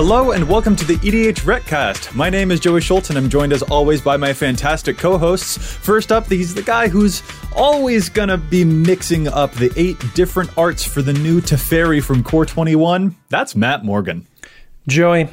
[0.00, 2.14] Hello and welcome to the EDH Recast.
[2.14, 5.58] My name is Joey Schultz and I'm joined as always by my fantastic co-hosts.
[5.58, 7.20] First up, he's the guy who's
[7.56, 12.46] always gonna be mixing up the eight different arts for the new Teferi from Core
[12.46, 13.16] 21.
[13.28, 14.24] That's Matt Morgan.
[14.86, 15.30] Joey,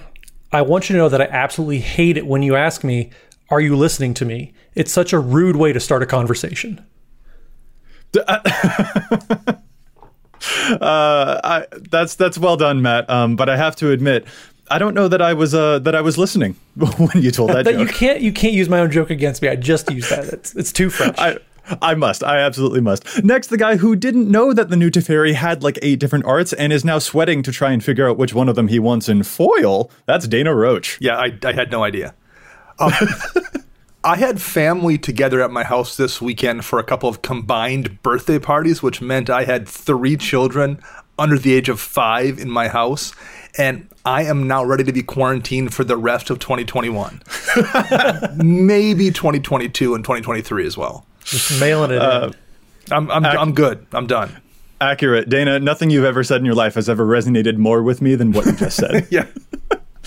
[0.52, 3.11] I want you to know that I absolutely hate it when you ask me,
[3.52, 4.52] Are you listening to me?
[4.73, 6.83] It's such a rude way to start a conversation.
[8.17, 8.39] uh,
[11.44, 13.07] I, that's that's well done, Matt.
[13.09, 14.25] Um, but I have to admit,
[14.70, 17.66] I don't know that I was uh, that I was listening when you told that,
[17.66, 17.88] that joke.
[17.88, 19.48] you can't you can't use my own joke against me.
[19.50, 20.26] I just used that.
[20.26, 21.16] It's it's too fresh.
[21.18, 21.38] I,
[21.81, 22.24] I must.
[22.24, 23.24] I absolutely must.
[23.24, 26.53] Next, the guy who didn't know that the new Teferi had like eight different arts
[26.53, 29.09] and is now sweating to try and figure out which one of them he wants
[29.09, 29.90] in foil.
[30.06, 30.97] That's Dana Roach.
[31.02, 32.14] Yeah, I, I had no idea.
[32.80, 32.92] Um,
[34.03, 38.38] I had family together at my house this weekend for a couple of combined birthday
[38.38, 40.80] parties, which meant I had three children
[41.18, 43.16] under the age of five in my house.
[43.58, 47.23] And I am now ready to be quarantined for the rest of 2021.
[48.35, 51.05] Maybe 2022 and 2023 as well.
[51.23, 52.93] Just mailing it uh, in.
[52.93, 53.85] I'm, I'm, ac- I'm good.
[53.91, 54.39] I'm done.
[54.79, 55.27] Accurate.
[55.27, 58.31] Dana, nothing you've ever said in your life has ever resonated more with me than
[58.31, 59.07] what you just said.
[59.11, 59.25] yeah.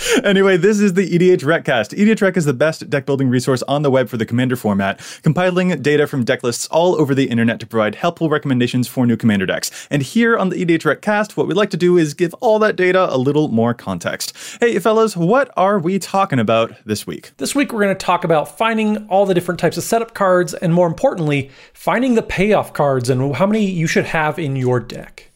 [0.24, 1.92] anyway, this is the EDH Recast.
[1.92, 5.00] EDH Rec is the best deck building resource on the web for the Commander format,
[5.22, 9.16] compiling data from deck lists all over the internet to provide helpful recommendations for new
[9.16, 9.88] Commander decks.
[9.90, 12.76] And here on the EDH Recast, what we'd like to do is give all that
[12.76, 14.36] data a little more context.
[14.60, 17.32] Hey, fellas, what are we talking about this week?
[17.38, 20.54] This week, we're going to talk about finding all the different types of setup cards,
[20.54, 24.80] and more importantly, finding the payoff cards and how many you should have in your
[24.80, 25.27] deck.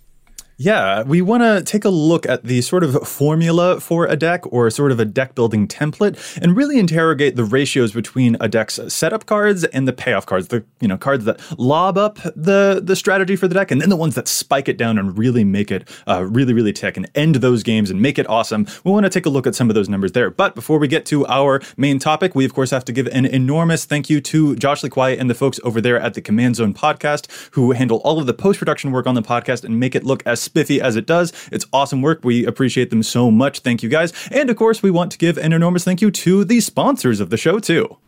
[0.58, 4.42] Yeah, we want to take a look at the sort of formula for a deck
[4.52, 8.78] or sort of a deck building template and really interrogate the ratios between a deck's
[8.88, 12.94] setup cards and the payoff cards, the you know cards that lob up the the
[12.94, 15.70] strategy for the deck and then the ones that spike it down and really make
[15.70, 18.66] it uh, really really tick and end those games and make it awesome.
[18.84, 20.30] We want to take a look at some of those numbers there.
[20.30, 23.24] But before we get to our main topic, we of course have to give an
[23.24, 26.56] enormous thank you to Josh Lee Kwai and the folks over there at the Command
[26.56, 30.04] Zone podcast who handle all of the post-production work on the podcast and make it
[30.04, 31.32] look as spiffy as it does.
[31.50, 32.20] It's awesome work.
[32.24, 33.60] We appreciate them so much.
[33.60, 34.12] Thank you guys.
[34.30, 37.30] And of course, we want to give an enormous thank you to the sponsors of
[37.30, 37.98] the show, too.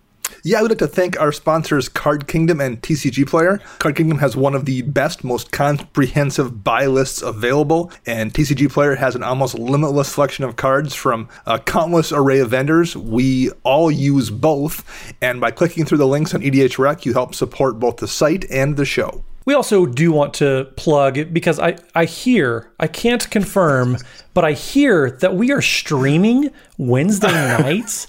[0.43, 3.61] Yeah, I would like to thank our sponsors, Card Kingdom and TCG Player.
[3.79, 8.95] Card Kingdom has one of the best, most comprehensive buy lists available, and TCG Player
[8.95, 12.95] has an almost limitless selection of cards from a countless array of vendors.
[12.97, 14.85] We all use both,
[15.23, 18.45] and by clicking through the links on EDH Rec, you help support both the site
[18.51, 19.25] and the show.
[19.45, 23.99] We also do want to plug because I, I hear, I can't confirm,
[24.33, 28.07] but I hear that we are streaming Wednesday nights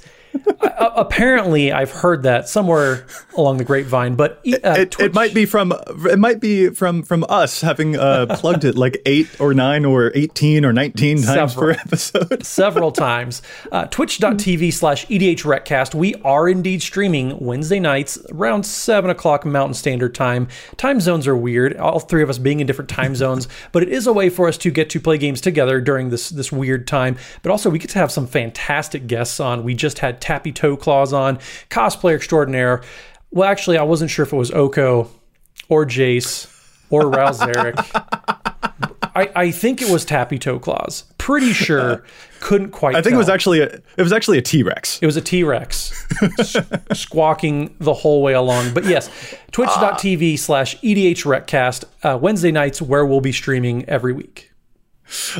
[0.61, 3.05] uh, apparently, I've heard that somewhere
[3.37, 5.73] along the grapevine, but uh, it, it, might be from
[6.09, 10.11] it might be from from us having uh, plugged it like eight or nine or
[10.15, 13.41] eighteen or nineteen times several, per episode, several times.
[13.71, 15.95] Uh, Twitch.tv slash EDH recast.
[15.95, 20.47] We are indeed streaming Wednesday nights around seven o'clock Mountain Standard Time.
[20.77, 23.89] Time zones are weird, all three of us being in different time zones, but it
[23.89, 26.87] is a way for us to get to play games together during this this weird
[26.87, 27.17] time.
[27.41, 29.63] But also, we get to have some fantastic guests on.
[29.63, 31.37] We just had tappy toe claws on.
[31.69, 32.81] Cosplayer extraordinaire.
[33.31, 35.09] Well, actually, I wasn't sure if it was Oko
[35.69, 36.47] or Jace
[36.89, 37.75] or Zarek.
[39.15, 41.05] I, I think it was tappy toe claws.
[41.17, 42.03] Pretty sure.
[42.41, 42.95] Couldn't quite.
[42.95, 43.15] I think tell.
[43.15, 43.67] it was actually a,
[43.97, 44.99] it was actually a T Rex.
[45.01, 46.05] It was a T Rex
[46.93, 48.73] squawking the whole way along.
[48.73, 49.09] But yes,
[49.51, 54.51] twitch.tv slash EDHRECcast, uh, Wednesday nights, where we'll be streaming every week.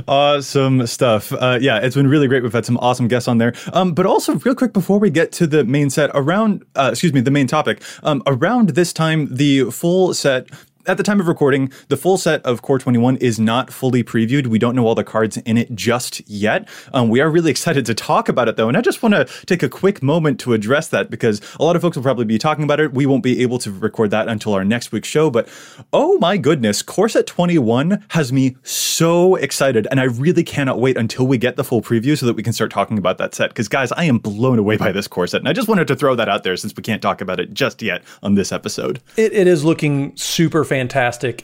[0.08, 1.34] Awesome stuff.
[1.34, 2.44] Uh, yeah, it's been really great.
[2.44, 3.54] We've had some awesome guests on there.
[3.74, 7.14] Um, but also, real quick before we get to the main set, around, uh, excuse
[7.14, 10.50] me, the main topic, um, around this time, the full set
[10.88, 14.48] at the time of recording, the full set of Core 21 is not fully previewed.
[14.48, 16.68] We don't know all the cards in it just yet.
[16.94, 19.26] Um, we are really excited to talk about it though, and I just want to
[19.46, 22.38] take a quick moment to address that because a lot of folks will probably be
[22.38, 22.94] talking about it.
[22.94, 25.48] We won't be able to record that until our next week's show, but
[25.92, 30.98] oh my goodness, Core Set 21 has me so excited, and I really cannot wait
[30.98, 33.50] until we get the full preview so that we can start talking about that set.
[33.50, 35.96] Because guys, I am blown away by this core set, and I just wanted to
[35.96, 39.02] throw that out there since we can't talk about it just yet on this episode.
[39.18, 40.75] It, it is looking super fantastic.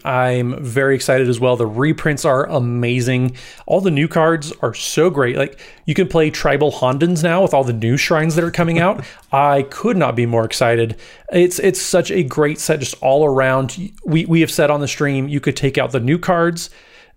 [0.06, 1.56] I'm very excited as well.
[1.56, 3.36] The reprints are amazing.
[3.66, 5.38] All the new cards are so great.
[5.38, 8.80] Like you can play tribal Hondens now with all the new shrines that are coming
[8.80, 9.04] out.
[9.32, 10.98] I could not be more excited.
[11.32, 13.92] It's it's such a great set just all around.
[14.06, 16.70] We we have said on the stream you could take out the new cards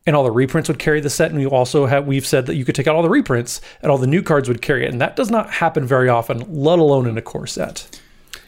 [0.07, 2.57] and all the reprints would carry the set and we also have we've said that
[2.57, 4.91] you could take out all the reprints and all the new cards would carry it
[4.91, 8.01] and that does not happen very often let alone in a core set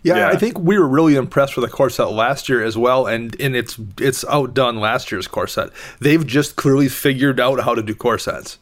[0.06, 0.29] Yeah, Yeah.
[0.29, 3.38] I think we were really impressed with the core set last year as well, and
[3.41, 5.70] and it's it's outdone last year's core set.
[6.00, 8.58] They've just clearly figured out how to do core sets.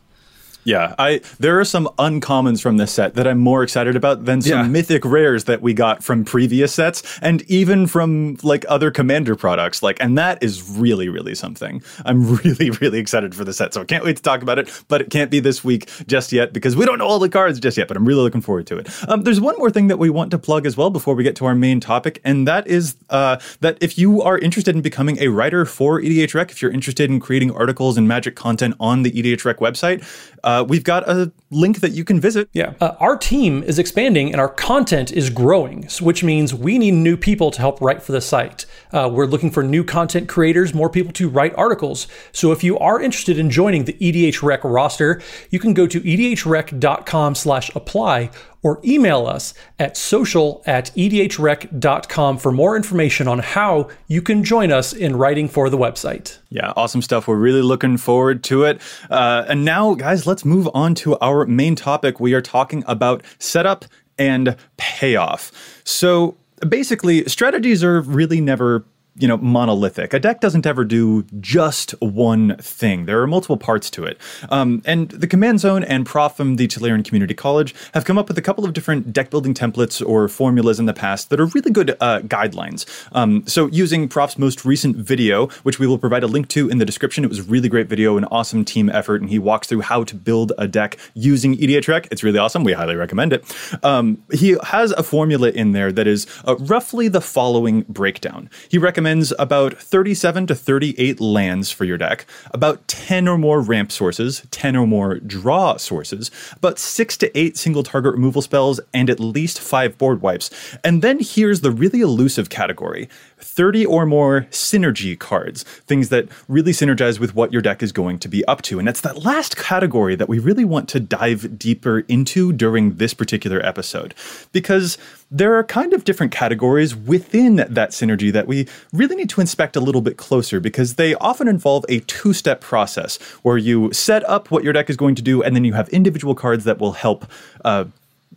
[0.65, 4.41] Yeah, I there are some uncommons from this set that I'm more excited about than
[4.43, 4.67] some Yeah.
[4.67, 9.83] mythic rares that we got from previous sets and even from like other commander products
[9.83, 11.83] like and that is really really something.
[12.05, 13.75] I'm really really excited for the set.
[13.75, 16.33] So I can't wait to talk about it, but it can't be this week just
[16.33, 18.67] yet because we don't know all the cards just yet, but I'm really looking forward
[18.69, 18.89] to it.
[19.09, 21.37] Um, there's one more thing that we want to plug as well before we get
[21.37, 25.19] to our main topic and that is uh, that if you are interested in becoming
[25.19, 29.03] a writer for EDH Rec, if you're interested in creating articles and magic content on
[29.03, 30.03] the EDH Rec website,
[30.45, 32.49] uh, we've got a link that you can visit.
[32.53, 32.75] Yeah.
[32.81, 37.17] Uh, our team is expanding and our content is growing, which means we need new
[37.17, 38.67] people to help write for the site.
[38.93, 42.07] Uh, we're looking for new content creators, more people to write articles.
[42.33, 46.01] So if you are interested in joining the EDH Rec roster, you can go to
[46.01, 48.31] edhrec.com slash apply
[48.65, 54.73] or email us at social at edhrec.com for more information on how you can join
[54.73, 56.39] us in writing for the website.
[56.49, 57.29] Yeah, awesome stuff.
[57.29, 58.81] We're really looking forward to it.
[59.11, 62.19] Uh, and now, guys, let's move on to our main topic.
[62.19, 63.85] We are talking about setup
[64.19, 65.83] and payoff.
[65.85, 68.85] So basically, strategies are really never
[69.17, 70.13] you know monolithic.
[70.13, 73.07] A deck doesn't ever do just one thing.
[73.07, 74.19] There are multiple parts to it.
[74.51, 78.29] Um, and the command zone and prof from the Tolarian community college have come up
[78.29, 81.47] with a couple of different deck building templates or formulas in the past that are
[81.47, 82.87] really good uh, guidelines.
[83.13, 86.79] Um, so using prof's most recent video which we will provide a link to in
[86.79, 89.69] the description it was a really great video an awesome team effort and he walks
[89.69, 92.65] through how to build a deck using EDH Rec it's really awesome.
[92.65, 93.45] We highly recommend it.
[93.85, 98.51] Um, he has a formula in there that is uh, roughly the following breakdown.
[98.69, 103.93] He recommends about 37 to 38 lands for your deck, about 10 or more ramp
[103.93, 109.11] sources, 10 or more draw sources, about 6 to 8 single target removal spells, and
[109.11, 110.51] at least 5 board wipes.
[110.83, 113.09] And then here's the really elusive category
[113.45, 118.19] 30 or more synergy cards, things that really synergize with what your deck is going
[118.19, 118.79] to be up to.
[118.79, 123.15] And it's that last category that we really want to dive deeper into during this
[123.15, 124.15] particular episode.
[124.53, 124.99] Because
[125.31, 129.77] there are kind of different categories within that synergy that we really need to inspect
[129.77, 134.29] a little bit closer because they often involve a two step process where you set
[134.29, 136.79] up what your deck is going to do and then you have individual cards that
[136.79, 137.27] will help.
[137.65, 137.85] Uh,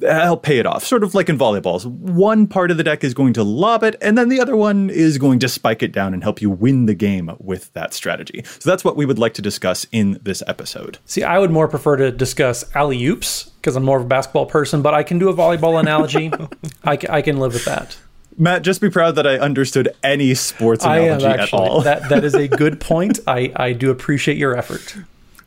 [0.02, 0.84] help pay it off.
[0.84, 1.86] Sort of like in volleyballs.
[1.86, 4.90] One part of the deck is going to lob it, and then the other one
[4.90, 8.44] is going to spike it down and help you win the game with that strategy.
[8.60, 10.98] So that's what we would like to discuss in this episode.
[11.06, 14.46] See, I would more prefer to discuss alley oops because I'm more of a basketball
[14.46, 16.32] person, but I can do a volleyball analogy.
[16.84, 17.98] I, I can live with that.
[18.40, 21.82] Matt, just be proud that I understood any sports I am analogy at all.
[21.82, 23.20] That that is a good point.
[23.26, 24.96] I, I do appreciate your effort.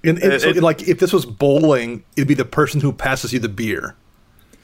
[0.03, 2.93] And, and uh, so, it- like, if this was bowling, it'd be the person who
[2.93, 3.95] passes you the beer.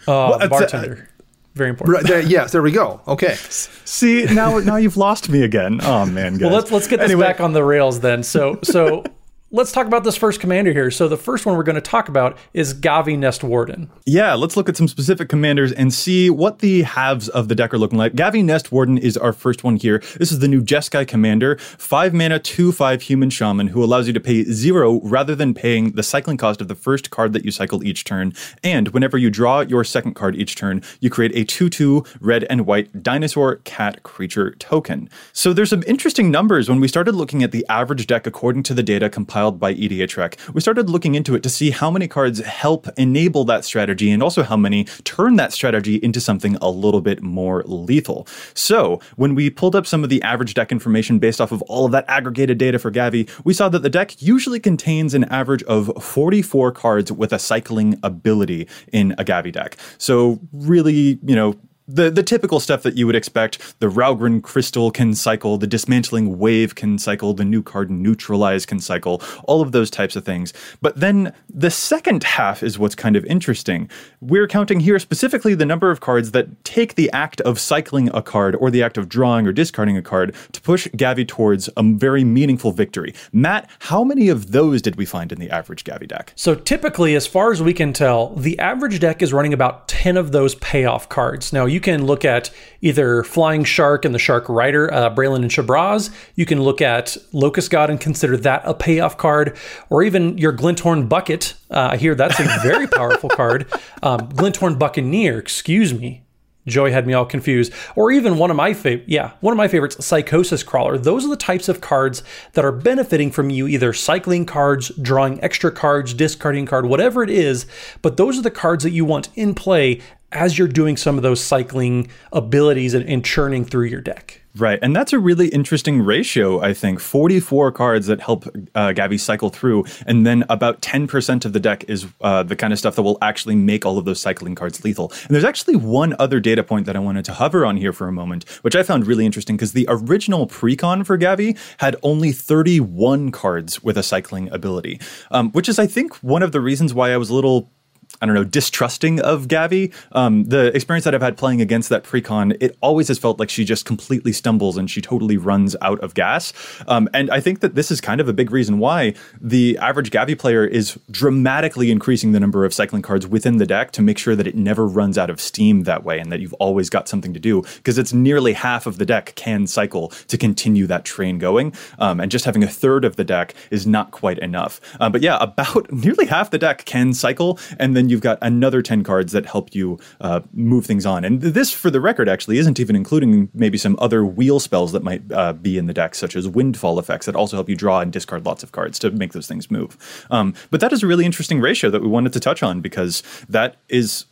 [0.06, 1.08] Uh, it's, uh, bartender.
[1.54, 1.96] Very important.
[1.96, 3.00] Right there, yes, there we go.
[3.08, 3.34] Okay.
[3.40, 5.80] See, now now you've lost me again.
[5.82, 6.42] Oh man, guys.
[6.42, 8.22] Well, let's let's get this Anyway, back on the rails then.
[8.22, 9.04] So so
[9.52, 10.90] let's talk about this first commander here.
[10.90, 13.88] So the first one we're going to talk about is Gavi Nest Warden.
[14.04, 17.72] Yeah, let's look at some specific commanders and see what the halves of the deck
[17.72, 18.14] are looking like.
[18.14, 20.02] Gavi Nest Warden is our first one here.
[20.18, 24.12] This is the new Jeskai commander, five mana, two five human shaman, who allows you
[24.14, 27.52] to pay zero rather than paying the cycling cost of the first card that you
[27.52, 28.32] cycle each turn.
[28.64, 32.66] And whenever you draw your second card each turn, you create a two-two red and
[32.66, 35.08] white dinosaur cat creature token.
[35.32, 38.74] So there's some interesting numbers when we started looking at the average deck according to
[38.74, 42.09] the data compiled compiled by EDHREC, we started looking into it to see how many
[42.09, 46.71] cards help enable that strategy and also how many turn that strategy into something a
[46.71, 48.26] little bit more lethal.
[48.55, 51.85] So, when we pulled up some of the average deck information based off of all
[51.85, 55.62] of that aggregated data for Gavi, we saw that the deck usually contains an average
[55.64, 59.76] of 44 cards with a cycling ability in a Gavi deck.
[59.99, 61.57] So, really, you know,
[61.88, 63.78] the the typical stuff that you would expect.
[63.81, 68.81] The Raugrin Crystal can cycle, the Dismantling Wave can cycle, the new card Neutralize can
[68.81, 70.52] cycle, all of those types of things.
[70.81, 73.88] But then the second half is what's kind of interesting.
[74.21, 78.23] We're counting here specifically the number of cards that take the act of cycling a
[78.23, 81.83] card or the act of drawing or discarding a card to push Gavi towards a
[81.83, 83.14] very meaningful victory.
[83.33, 86.33] Matt, how many of those did we find in the average Gavi deck?
[86.37, 90.16] So typically, as far as we can tell, the average deck is running about 10
[90.16, 91.52] of those payoff cards.
[91.52, 95.50] Now, you can look at either Flying Shark and the Shark Rider, uh, Brallin and
[95.50, 96.14] Shabraz.
[96.35, 99.56] You can look at Locust God and consider that a payoff card,
[99.90, 101.54] or even your Glinthorn Bucket.
[101.71, 103.66] Uh, I hear that's a very powerful card.
[104.02, 106.23] Um, Glinthorn Buccaneer, excuse me.
[106.66, 107.73] Joey had me all confused.
[107.95, 110.99] Or even one of my favorite, yeah, one of my favorites, Psychosis Crawler.
[110.99, 112.23] Those are the types of cards
[112.54, 117.30] that are benefiting from you either cycling cards, drawing extra cards, discarding card, whatever it
[117.30, 117.66] is.
[118.02, 120.00] But those are the cards that you want in play
[120.33, 124.42] as you're doing some of those cycling abilities and, and churning through your deck.
[124.56, 124.78] Right.
[124.80, 126.99] And that's a really interesting ratio, I think.
[126.99, 131.85] 44 cards that help uh, Gavi cycle through, and then about 10% of the deck
[131.88, 134.83] is uh, the kind of stuff that will actually make all of those cycling cards
[134.83, 135.12] lethal.
[135.25, 138.09] And there's actually one other data point that I wanted to hover on here for
[138.09, 142.33] a moment, which I found really interesting because the original precon for Gavi had only
[142.33, 146.95] 31 cards with a cycling ability, um, which is, I think, one of the reasons
[146.95, 147.71] why I was a little
[148.20, 149.92] I don't know, distrusting of Gavi.
[150.12, 153.50] Um, the experience that I've had playing against that precon, it always has felt like
[153.50, 156.52] she just completely stumbles and she totally runs out of gas.
[156.88, 160.11] Um, and I think that this is kind of a big reason why the average
[160.11, 164.18] Gavi player is dramatically increasing the number of cycling cards within the deck to make
[164.18, 167.08] sure that it never runs out of steam that way and that you've always got
[167.08, 171.04] something to do because it's nearly half of the deck can cycle to continue that
[171.04, 171.73] train going.
[171.99, 174.80] Um, and just having a third of the deck is not quite enough.
[175.00, 178.82] Uh, but yeah, about nearly half the deck can cycle and then you've got another
[178.82, 181.25] 10 cards that help you uh, move things on.
[181.25, 185.02] And this, for the record, actually isn't even including maybe some other wheel spells that
[185.02, 188.00] might uh, be in the deck, such as windfall effects that also help you draw
[188.00, 190.25] and discard lots of cards to make those things move.
[190.30, 193.22] Um, but that is a really interesting ratio that we wanted to touch on because
[193.48, 194.26] that is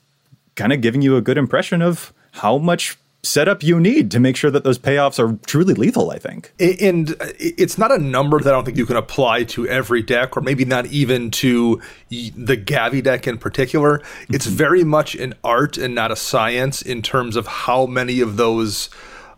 [0.56, 4.36] kind of giving you a good impression of how much setup you need to make
[4.36, 6.52] sure that those payoffs are truly lethal, I think.
[6.58, 10.36] And it's not a number that I don't think you can apply to every deck,
[10.36, 14.02] or maybe not even to the Gavi deck in particular.
[14.28, 14.56] It's mm-hmm.
[14.56, 18.90] very much an art and not a science in terms of how many of those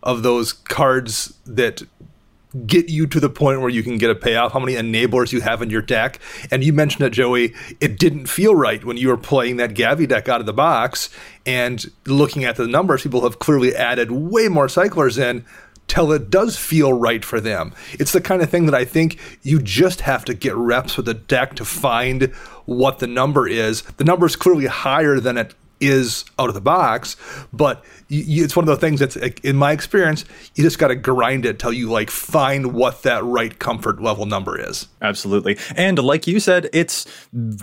[0.03, 1.81] of those cards that
[2.65, 5.41] get you to the point where you can get a payoff, how many enablers you
[5.41, 6.19] have in your deck.
[6.51, 10.07] And you mentioned it, Joey, it didn't feel right when you were playing that Gavi
[10.07, 11.09] deck out of the box.
[11.45, 15.45] And looking at the numbers, people have clearly added way more cyclers in
[15.87, 17.73] till it does feel right for them.
[17.93, 21.05] It's the kind of thing that I think you just have to get reps with
[21.05, 22.33] the deck to find
[22.65, 23.83] what the number is.
[23.83, 27.15] The number is clearly higher than it is out of the box,
[27.53, 30.95] but you, it's one of the things that's in my experience you just got to
[30.95, 34.87] grind it till you like find what that right comfort level number is.
[35.01, 35.57] Absolutely.
[35.75, 37.05] And like you said it's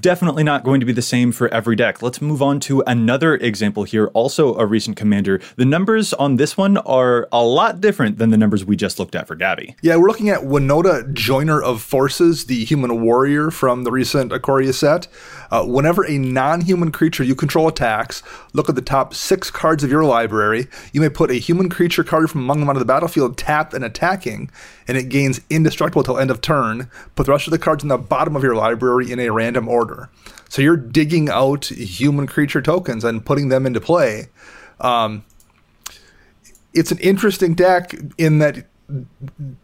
[0.00, 2.02] definitely not going to be the same for every deck.
[2.02, 5.40] Let's move on to another example here also a recent commander.
[5.56, 9.14] The numbers on this one are a lot different than the numbers we just looked
[9.14, 9.74] at for Gavi.
[9.82, 14.74] yeah we're looking at winota joiner of forces the human warrior from the recent Ikoria
[14.74, 15.08] set.
[15.50, 18.03] Uh, whenever a non-human creature you control attacks
[18.52, 22.04] look at the top six cards of your library you may put a human creature
[22.04, 24.50] card from among them onto the battlefield tapped and attacking,
[24.86, 26.90] and it gains indestructible till end of turn.
[27.16, 29.68] Put the rest of the cards in the bottom of your library in a random
[29.68, 30.08] order.
[30.48, 34.28] So you're digging out human creature tokens and putting them into play.
[34.80, 35.24] Um,
[36.72, 38.66] it's an interesting deck in that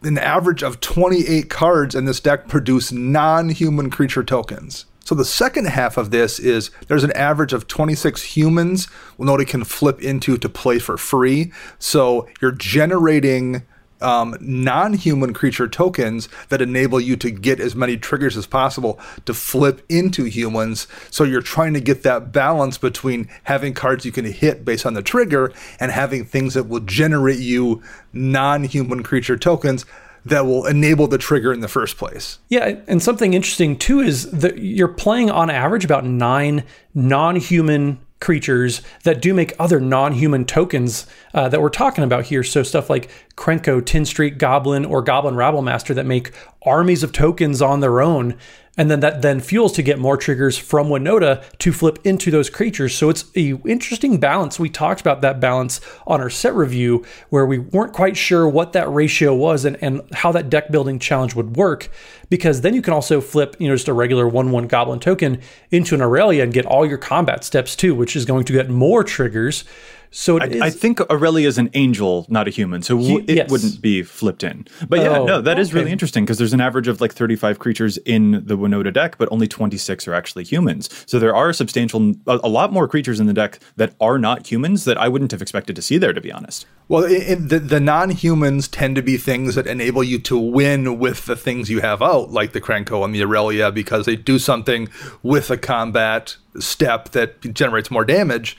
[0.03, 4.85] an average of 28 cards in this deck produce non human creature tokens.
[5.03, 9.63] So the second half of this is there's an average of 26 humans Winota can
[9.63, 11.51] flip into to play for free.
[11.79, 13.63] So you're generating
[14.01, 18.99] um, non human creature tokens that enable you to get as many triggers as possible
[19.25, 20.87] to flip into humans.
[21.09, 24.93] So you're trying to get that balance between having cards you can hit based on
[24.93, 27.81] the trigger and having things that will generate you
[28.13, 29.85] non human creature tokens
[30.25, 32.39] that will enable the trigger in the first place.
[32.49, 36.63] Yeah, and something interesting too is that you're playing on average about nine
[36.93, 42.43] non-human creatures that do make other non-human tokens uh, that we're talking about here.
[42.43, 46.31] So stuff like Krenko, Tin Street Goblin, or Goblin Rabble Master that make
[46.63, 48.37] armies of tokens on their own
[48.77, 52.49] and then that then fuels to get more triggers from Winota to flip into those
[52.49, 52.95] creatures.
[52.95, 54.59] So it's a interesting balance.
[54.59, 58.71] We talked about that balance on our set review where we weren't quite sure what
[58.73, 61.89] that ratio was and, and how that deck building challenge would work.
[62.29, 65.93] Because then you can also flip, you know, just a regular one-one goblin token into
[65.93, 69.03] an Aurelia and get all your combat steps too, which is going to get more
[69.03, 69.65] triggers.
[70.13, 73.49] So I, I, think Aurelia is an angel, not a human, so it yes.
[73.49, 74.67] wouldn't be flipped in.
[74.89, 75.61] But yeah, oh, no, that okay.
[75.61, 79.17] is really interesting because there's an average of like 35 creatures in the Winota deck,
[79.17, 80.89] but only 26 are actually humans.
[81.05, 84.51] So there are substantial, a, a lot more creatures in the deck that are not
[84.51, 86.65] humans that I wouldn't have expected to see there, to be honest.
[86.89, 91.25] Well, in, the, the non-humans tend to be things that enable you to win with
[91.25, 94.89] the things you have out, like the Krenko and the Aurelia, because they do something
[95.23, 98.57] with a combat step that generates more damage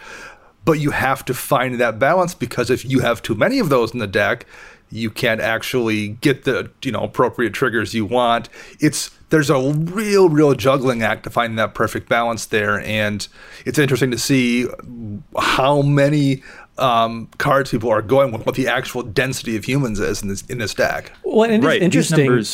[0.65, 3.93] but you have to find that balance because if you have too many of those
[3.93, 4.47] in the deck,
[4.91, 8.49] you can't actually get the you know appropriate triggers you want.
[8.79, 13.27] It's there's a real real juggling act to find that perfect balance there, and
[13.65, 14.67] it's interesting to see
[15.39, 16.43] how many
[16.79, 20.43] um, cards people are going with, what the actual density of humans is in this
[20.43, 21.13] in this deck.
[21.25, 21.83] Well, and it's right.
[21.83, 22.45] interesting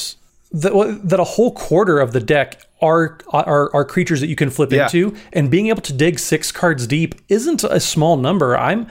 [0.52, 4.50] that, that a whole quarter of the deck are, are are creatures that you can
[4.50, 4.84] flip yeah.
[4.84, 8.56] into, and being able to dig six cards deep isn't a small number.
[8.56, 8.86] I'm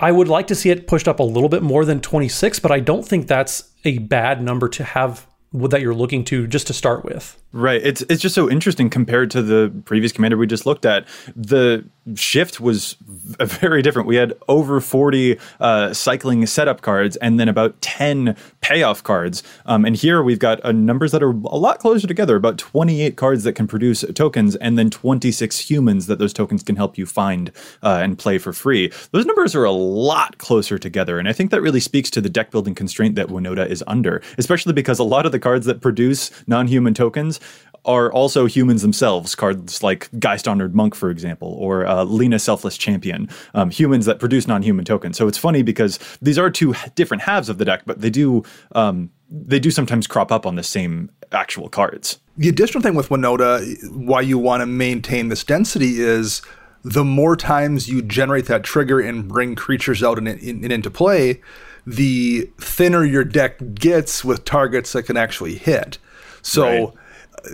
[0.00, 2.70] I would like to see it pushed up a little bit more than 26, but
[2.70, 6.74] I don't think that's a bad number to have that you're looking to just to
[6.74, 7.40] start with.
[7.52, 7.80] Right.
[7.82, 11.06] It's it's just so interesting compared to the previous commander we just looked at.
[11.34, 12.96] The shift was
[13.40, 14.06] very different.
[14.06, 18.36] We had over 40 uh, cycling setup cards and then about 10
[18.68, 19.42] payoff cards.
[19.64, 23.16] Um, and here we've got uh, numbers that are a lot closer together about 28
[23.16, 27.06] cards that can produce tokens and then 26 humans that those tokens can help you
[27.06, 27.50] find
[27.82, 28.92] uh, and play for free.
[29.12, 31.18] Those numbers are a lot closer together.
[31.18, 34.20] And I think that really speaks to the deck building constraint that Winota is under,
[34.36, 37.40] especially because a lot of the cards that produce non human tokens
[37.88, 39.34] are also humans themselves.
[39.34, 44.20] Cards like Geist Honored Monk, for example, or uh, Lena Selfless Champion, um, humans that
[44.20, 45.16] produce non-human tokens.
[45.16, 48.44] So it's funny because these are two different halves of the deck, but they do
[48.72, 52.18] um, they do sometimes crop up on the same actual cards.
[52.36, 56.42] The additional thing with Winota, why you want to maintain this density is
[56.84, 61.40] the more times you generate that trigger and bring creatures out and, into play,
[61.86, 65.96] the thinner your deck gets with targets that can actually hit.
[66.42, 66.62] So.
[66.64, 66.94] Right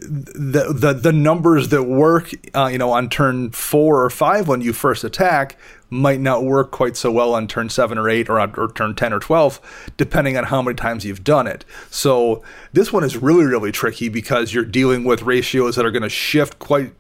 [0.03, 4.61] the the the numbers that work, uh, you know, on turn four or five when
[4.61, 5.57] you first attack
[5.91, 8.95] might not work quite so well on turn seven or eight or on or turn
[8.95, 9.61] ten or twelve,
[9.97, 11.65] depending on how many times you've done it.
[11.91, 16.03] So this one is really really tricky because you're dealing with ratios that are going
[16.03, 16.93] to shift quite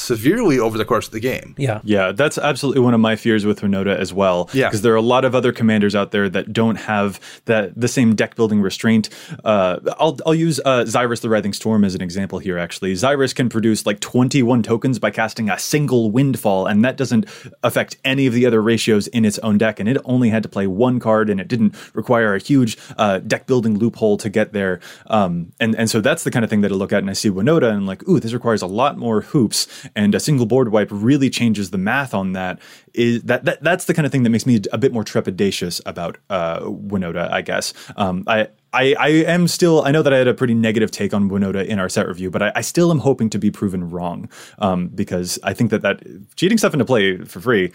[0.00, 1.54] severely over the course of the game.
[1.58, 1.80] Yeah.
[1.84, 4.48] Yeah, that's absolutely one of my fears with Winota as well.
[4.52, 4.68] Yeah.
[4.68, 7.88] Because there are a lot of other commanders out there that don't have that the
[7.88, 9.08] same deck building restraint.
[9.44, 12.92] Uh, I'll, I'll use uh, Xyris the Writhing Storm as an example here, actually.
[12.94, 17.26] Xyris can produce like 21 tokens by casting a single windfall, and that doesn't
[17.62, 19.80] affect any of the other ratios in its own deck.
[19.80, 23.18] And it only had to play one card, and it didn't require a huge uh,
[23.18, 24.80] deck building loophole to get there.
[25.06, 27.14] Um, and, and so that's the kind of thing that I look at and I
[27.14, 30.46] see Winota and I'm like, ooh, this requires a lot more hoops and a single
[30.46, 32.58] board wipe really changes the math on that
[32.94, 35.80] is that, that that's the kind of thing that makes me a bit more trepidatious
[35.86, 37.72] about uh, Winota, I guess.
[37.96, 41.14] Um, I, I, I am still I know that I had a pretty negative take
[41.14, 43.90] on Winota in our set review, but I, I still am hoping to be proven
[43.90, 46.02] wrong um, because I think that that
[46.36, 47.72] cheating stuff into play for free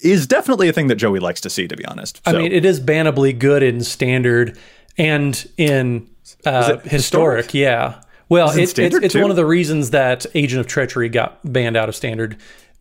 [0.00, 1.68] is definitely a thing that Joey likes to see.
[1.68, 2.32] To be honest, so.
[2.34, 4.58] I mean it is bannably good in standard
[4.96, 6.08] and in
[6.44, 8.00] uh, historic, historic, yeah.
[8.30, 11.88] Well, it, it's, it's one of the reasons that Agent of Treachery got banned out
[11.88, 12.36] of standard.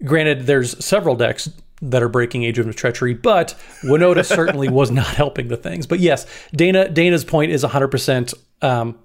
[0.06, 1.50] Granted, there's several decks
[1.82, 5.88] that are breaking Agent of Treachery, but Winota certainly was not helping the things.
[5.88, 8.98] But yes, Dana Dana's point is 100% um,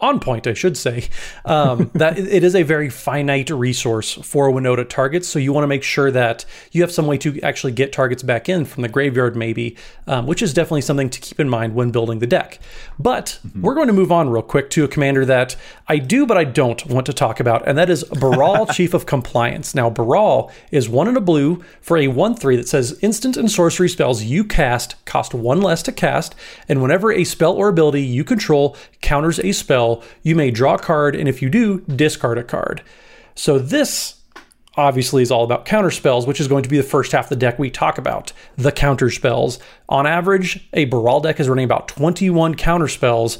[0.00, 1.08] on point, I should say,
[1.44, 5.28] um, that it is a very finite resource for Winota targets.
[5.28, 8.22] So you want to make sure that you have some way to actually get targets
[8.22, 11.74] back in from the graveyard, maybe, um, which is definitely something to keep in mind
[11.74, 12.58] when building the deck.
[12.98, 13.62] But mm-hmm.
[13.62, 15.56] we're going to move on real quick to a commander that
[15.88, 19.06] I do, but I don't want to talk about, and that is Baral, Chief of
[19.06, 19.74] Compliance.
[19.74, 23.50] Now, Baral is one in a blue for a 1 3 that says instant and
[23.50, 26.34] sorcery spells you cast cost one less to cast,
[26.68, 29.87] and whenever a spell or ability you control counters a spell,
[30.22, 32.82] you may draw a card, and if you do, discard a card.
[33.34, 34.18] So this
[34.76, 37.30] obviously is all about counter spells, which is going to be the first half of
[37.30, 38.32] the deck we talk about.
[38.56, 39.58] The counter spells.
[39.88, 43.38] On average, a Baral deck is running about 21 counter spells.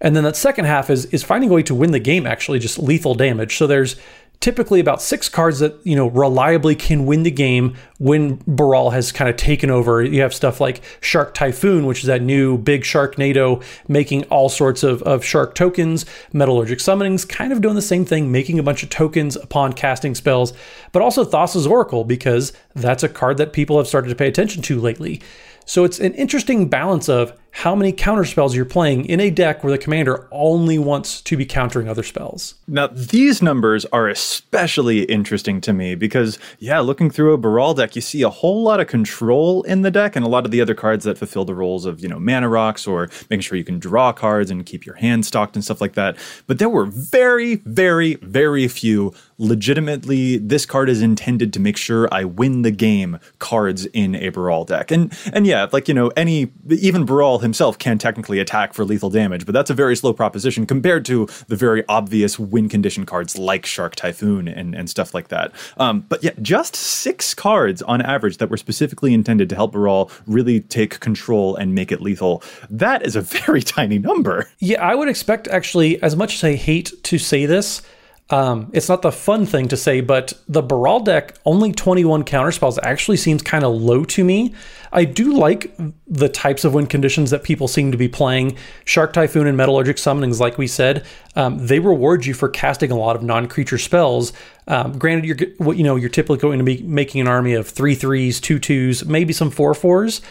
[0.00, 2.58] And then that second half is is finding a way to win the game, actually,
[2.58, 3.56] just lethal damage.
[3.56, 3.96] So there's
[4.44, 9.10] typically about six cards that you know reliably can win the game when Baral has
[9.10, 10.02] kind of taken over.
[10.02, 14.50] You have stuff like Shark Typhoon, which is that new big Shark Sharknado making all
[14.50, 16.04] sorts of, of shark tokens.
[16.34, 20.14] Metallurgic Summonings kind of doing the same thing, making a bunch of tokens upon casting
[20.14, 20.52] spells,
[20.92, 24.60] but also Thassa's Oracle because that's a card that people have started to pay attention
[24.62, 25.22] to lately.
[25.64, 29.62] So it's an interesting balance of how many counter spells you're playing in a deck
[29.62, 32.56] where the commander only wants to be countering other spells.
[32.66, 37.94] Now, these numbers are especially interesting to me because, yeah, looking through a Baral deck,
[37.94, 40.60] you see a whole lot of control in the deck and a lot of the
[40.60, 43.64] other cards that fulfill the roles of, you know, mana rocks or making sure you
[43.64, 46.16] can draw cards and keep your hand stocked and stuff like that.
[46.48, 52.08] But there were very, very, very few legitimately this card is intended to make sure
[52.12, 54.90] I win the game cards in a Baral deck.
[54.90, 59.10] And and yeah, like you know, any even Baral himself can technically attack for lethal
[59.10, 63.38] damage, but that's a very slow proposition compared to the very obvious win condition cards
[63.38, 65.52] like Shark Typhoon and, and stuff like that.
[65.76, 70.10] Um, but yeah, just six cards on average that were specifically intended to help Baral
[70.26, 72.42] really take control and make it lethal.
[72.70, 74.48] That is a very tiny number.
[74.58, 77.82] Yeah, I would expect actually, as much as I hate to say this,
[78.30, 82.78] um, it's not the fun thing to say, but the Baral deck, only 21 counterspells
[82.82, 84.54] actually seems kind of low to me.
[84.92, 85.74] I do like
[86.06, 88.56] the types of win conditions that people seem to be playing.
[88.84, 91.04] Shark Typhoon and Metallurgic Summonings, like we said,
[91.36, 94.32] um, they reward you for casting a lot of non-creature spells.
[94.68, 97.94] Um, granted, you're you know you're typically going to be making an army of three
[97.94, 100.22] threes, two twos, maybe some four fours,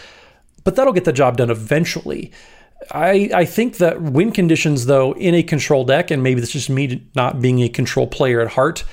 [0.64, 2.32] but that'll get the job done eventually.
[2.92, 6.54] I, I think that win conditions, though, in a control deck, and maybe this is
[6.54, 8.84] just me not being a control player at heart,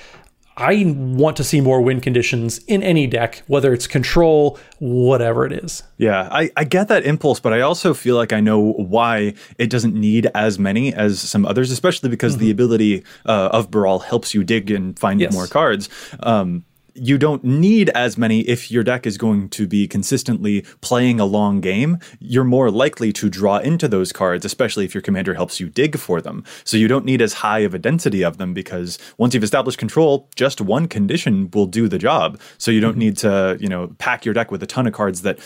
[0.61, 5.53] I want to see more win conditions in any deck, whether it's control, whatever it
[5.53, 5.83] is.
[5.97, 9.71] Yeah, I, I get that impulse, but I also feel like I know why it
[9.71, 12.45] doesn't need as many as some others, especially because mm-hmm.
[12.45, 15.33] the ability uh, of Baral helps you dig and find yes.
[15.33, 15.89] more cards.
[16.21, 21.21] Um, you don't need as many if your deck is going to be consistently playing
[21.21, 21.99] a long game.
[22.19, 25.99] You're more likely to draw into those cards, especially if your commander helps you dig
[25.99, 26.45] for them.
[26.65, 29.79] So you don't need as high of a density of them because once you've established
[29.79, 32.41] control, just one condition will do the job.
[32.59, 33.01] So you don't mm-hmm.
[33.01, 35.39] need to, you know, pack your deck with a ton of cards that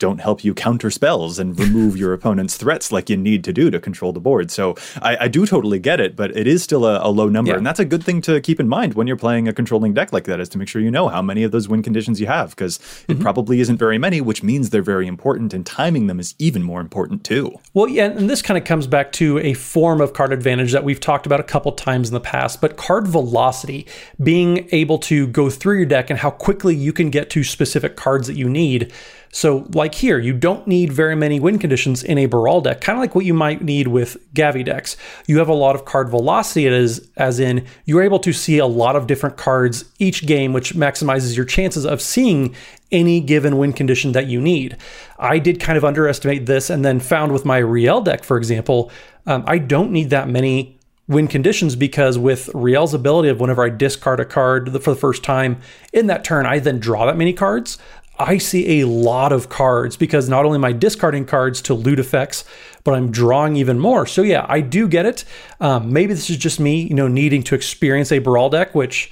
[0.00, 3.70] don't help you counter spells and remove your opponent's threats like you need to do
[3.70, 4.50] to control the board.
[4.50, 7.52] So I, I do totally get it, but it is still a, a low number.
[7.52, 7.58] Yeah.
[7.58, 10.12] And that's a good thing to keep in mind when you're playing a controlling deck
[10.12, 12.26] like that is to make sure you know how many of those win conditions you
[12.26, 13.12] have because mm-hmm.
[13.12, 16.62] it probably isn't very many, which means they're very important and timing them is even
[16.62, 17.52] more important too.
[17.74, 20.82] Well, yeah, and this kind of comes back to a form of card advantage that
[20.82, 23.86] we've talked about a couple times in the past, but card velocity,
[24.22, 27.96] being able to go through your deck and how quickly you can get to specific
[27.96, 28.90] cards that you need
[29.32, 32.98] so, like here, you don't need very many win conditions in a Baral deck, kind
[32.98, 34.96] of like what you might need with Gavi decks.
[35.26, 38.66] You have a lot of card velocity, as, as in you're able to see a
[38.66, 42.56] lot of different cards each game, which maximizes your chances of seeing
[42.90, 44.76] any given win condition that you need.
[45.16, 48.90] I did kind of underestimate this and then found with my Rielle deck, for example,
[49.26, 53.68] um, I don't need that many win conditions because with Rielle's ability of whenever I
[53.68, 55.60] discard a card for the first time
[55.92, 57.78] in that turn, I then draw that many cards.
[58.20, 61.98] I see a lot of cards because not only am I discarding cards to loot
[61.98, 62.44] effects,
[62.84, 64.04] but I'm drawing even more.
[64.04, 65.24] So yeah, I do get it.
[65.58, 69.10] Um, maybe this is just me, you know, needing to experience a Baral deck, which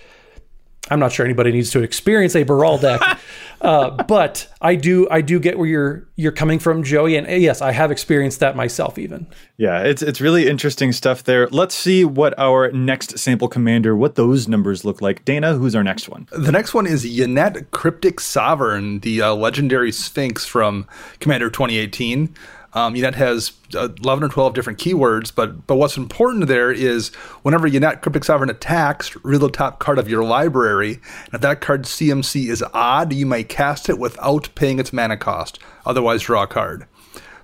[0.91, 3.01] I'm not sure anybody needs to experience a Baral deck,
[3.61, 7.61] uh, but I do I do get where you're you're coming from, Joey, and yes,
[7.61, 8.99] I have experienced that myself.
[8.99, 11.49] Even yeah, it's it's really interesting stuff there.
[11.49, 15.25] Let's see what our next sample commander, what those numbers look like.
[15.25, 16.29] Dana, who's our next one?
[16.31, 20.87] The next one is Yennett Cryptic Sovereign, the uh, legendary Sphinx from
[21.21, 22.35] Commander 2018.
[22.75, 27.09] Um, Yennett has uh, 11 or 12 different keywords, but but what's important there is
[27.43, 30.95] whenever Yennett Cryptic Sovereign attacks, read the top card of your library.
[31.25, 35.17] And if that card's CMC is odd, you may cast it without paying its mana
[35.17, 35.59] cost.
[35.87, 36.87] Otherwise, draw a card.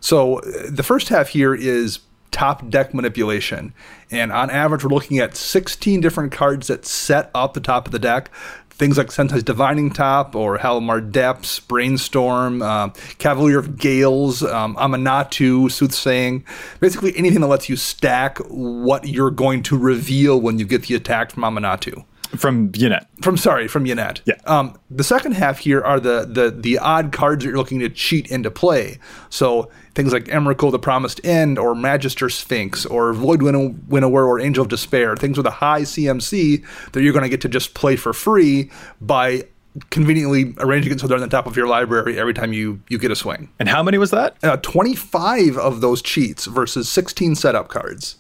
[0.00, 2.00] So uh, the first half here is
[2.34, 3.72] top deck manipulation.
[4.10, 7.92] And on average, we're looking at 16 different cards that set up the top of
[7.92, 8.28] the deck
[8.76, 15.70] things like Sensei's Divining Top or Halimar Depths, Brainstorm, uh, Cavalier of Gales, um, Aminatou,
[15.70, 16.44] Soothsaying,
[16.80, 20.94] basically anything that lets you stack what you're going to reveal when you get the
[20.94, 22.04] attack from Aminatou.
[22.37, 23.07] From Yennett.
[23.23, 24.20] From sorry, from Yennett.
[24.25, 24.35] Yeah.
[24.47, 27.88] Um, the second half here are the the the odd cards that you're looking to
[27.88, 28.99] cheat into play.
[29.31, 34.40] So things like Emrakul, the Promised End, or Magister Sphinx, or Void Winnow- Winnower, or
[34.40, 35.16] Angel of Despair.
[35.16, 38.70] Things with a high CMC that you're going to get to just play for free
[39.01, 39.44] by
[39.90, 42.99] conveniently arranging it so they're on the top of your library every time you you
[42.99, 43.49] get a swing.
[43.59, 44.37] And how many was that?
[44.42, 48.16] Uh, 25 of those cheats versus 16 setup cards.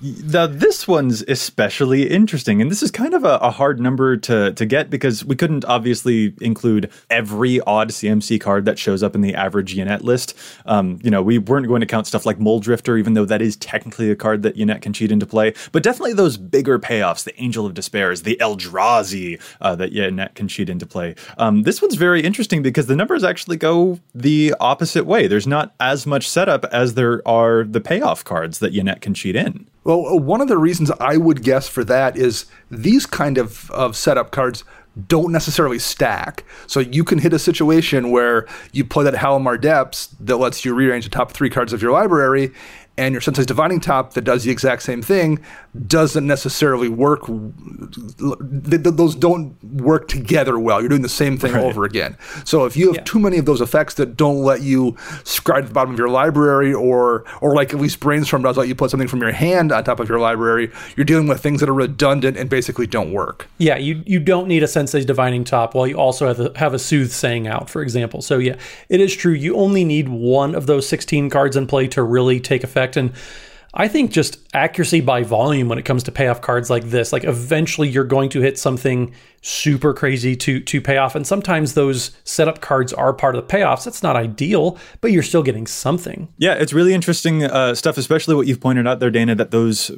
[0.00, 4.52] Now, this one's especially interesting, and this is kind of a, a, hard number to,
[4.52, 9.22] to get because we couldn't obviously include every odd CMC card that shows up in
[9.22, 10.38] the average Yennett list.
[10.66, 13.56] Um, you know, we weren't going to count stuff like Mulldrifter, even though that is
[13.56, 17.40] technically a card that Yennett can cheat into play, but definitely those bigger payoffs, the
[17.42, 21.16] Angel of Despairs, the Eldrazi uh, that Yennett can cheat into play.
[21.38, 25.26] Um, this one's very interesting because the numbers actually go the opposite way.
[25.26, 29.34] There's not as much setup as there are the payoff cards that Yennett can cheat
[29.34, 29.66] in.
[29.84, 33.70] Well, uh, one of the reasons I would guess for that is these kind of,
[33.70, 34.64] of setup cards
[35.06, 36.44] don't necessarily stack.
[36.66, 40.74] So you can hit a situation where you play that Halimar Depths that lets you
[40.74, 42.52] rearrange the top three cards of your library,
[42.98, 45.40] and your Sensei's Divining Top that does the exact same thing
[45.86, 47.20] doesn't necessarily work.
[48.18, 50.80] Those don't work together well.
[50.80, 51.62] You're doing the same thing right.
[51.62, 52.16] over again.
[52.44, 53.02] So if you have yeah.
[53.04, 56.08] too many of those effects that don't let you scry to the bottom of your
[56.08, 59.70] library, or or like at least Brainstorm does let you put something from your hand
[59.70, 63.12] on top of your library, you're dealing with things that are redundant and basically don't
[63.12, 63.48] work.
[63.58, 66.74] Yeah, you you don't need a Sensei's Divining Top while you also have a, have
[66.74, 68.22] a Soothsaying out, for example.
[68.22, 68.56] So yeah,
[68.88, 69.32] it is true.
[69.32, 72.96] You only need one of those 16 cards in play to really take effect effect.
[72.96, 73.12] And
[73.74, 77.24] I think just accuracy by volume when it comes to payoff cards like this, like
[77.24, 81.14] eventually you're going to hit something super crazy to to pay off.
[81.14, 83.84] And sometimes those setup cards are part of the payoffs.
[83.84, 86.28] That's not ideal, but you're still getting something.
[86.38, 89.90] Yeah, it's really interesting uh, stuff, especially what you've pointed out there, Dana, that those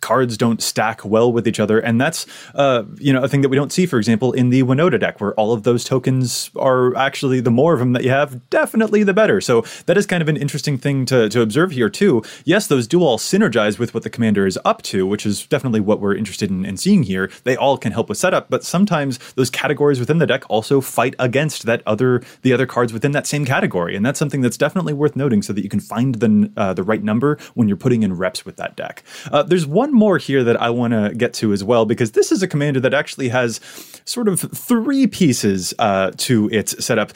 [0.00, 3.48] cards don't stack well with each other, and that's uh, you know a thing that
[3.48, 6.94] we don't see, for example, in the Winota deck, where all of those tokens are
[6.96, 9.40] actually the more of them that you have, definitely the better.
[9.40, 12.22] So that is kind of an interesting thing to to observe here too.
[12.44, 15.80] Yes, those do all synergize with what the commander is up to, which is definitely
[15.80, 17.30] what we're interested in, in seeing here.
[17.44, 21.14] They all can help with setup, but sometimes those categories within the deck also fight
[21.18, 24.92] against that other the other cards within that same category, and that's something that's definitely
[24.92, 28.02] worth noting, so that you can find the uh, the right number when you're putting
[28.02, 29.02] in reps with that deck.
[29.30, 32.12] Uh, there's one one more here that I want to get to as well, because
[32.12, 33.60] this is a commander that actually has
[34.04, 37.12] sort of three pieces uh, to its setup.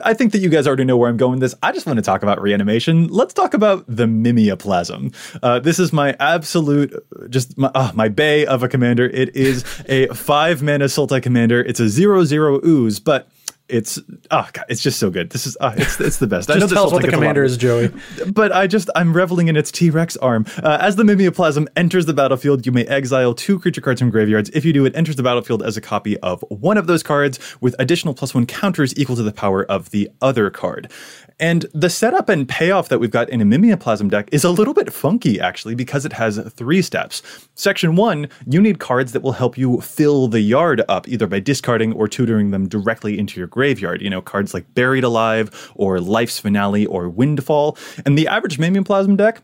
[0.00, 1.54] I think that you guys already know where I'm going with this.
[1.62, 3.08] I just want to talk about reanimation.
[3.08, 5.14] Let's talk about the Mimeoplasm.
[5.42, 6.94] Uh, this is my absolute,
[7.28, 9.06] just my, uh, my bay of a commander.
[9.06, 11.60] It is a five mana Sultai commander.
[11.60, 13.28] It's a zero zero ooze, but
[13.68, 13.98] it's
[14.30, 15.30] oh god, it's just so good.
[15.30, 16.50] This is uh, it's it's the best.
[16.50, 17.90] I know tell us what the commander is, Joey.
[18.32, 20.46] But I just I'm reveling in its T Rex arm.
[20.62, 24.50] Uh, as the Mimeoplasm enters the battlefield, you may exile two creature cards from graveyards.
[24.50, 27.38] If you do, it enters the battlefield as a copy of one of those cards
[27.60, 30.90] with additional plus one counters equal to the power of the other card.
[31.38, 34.72] And the setup and payoff that we've got in a Mimeoplasm deck is a little
[34.72, 37.22] bit funky, actually, because it has three steps.
[37.54, 41.40] Section one, you need cards that will help you fill the yard up, either by
[41.40, 44.02] discarding or tutoring them directly into your graveyard.
[44.02, 47.78] You know, cards like Buried Alive or Life's Finale or Windfall.
[48.04, 49.42] And the average Mimeoplasm deck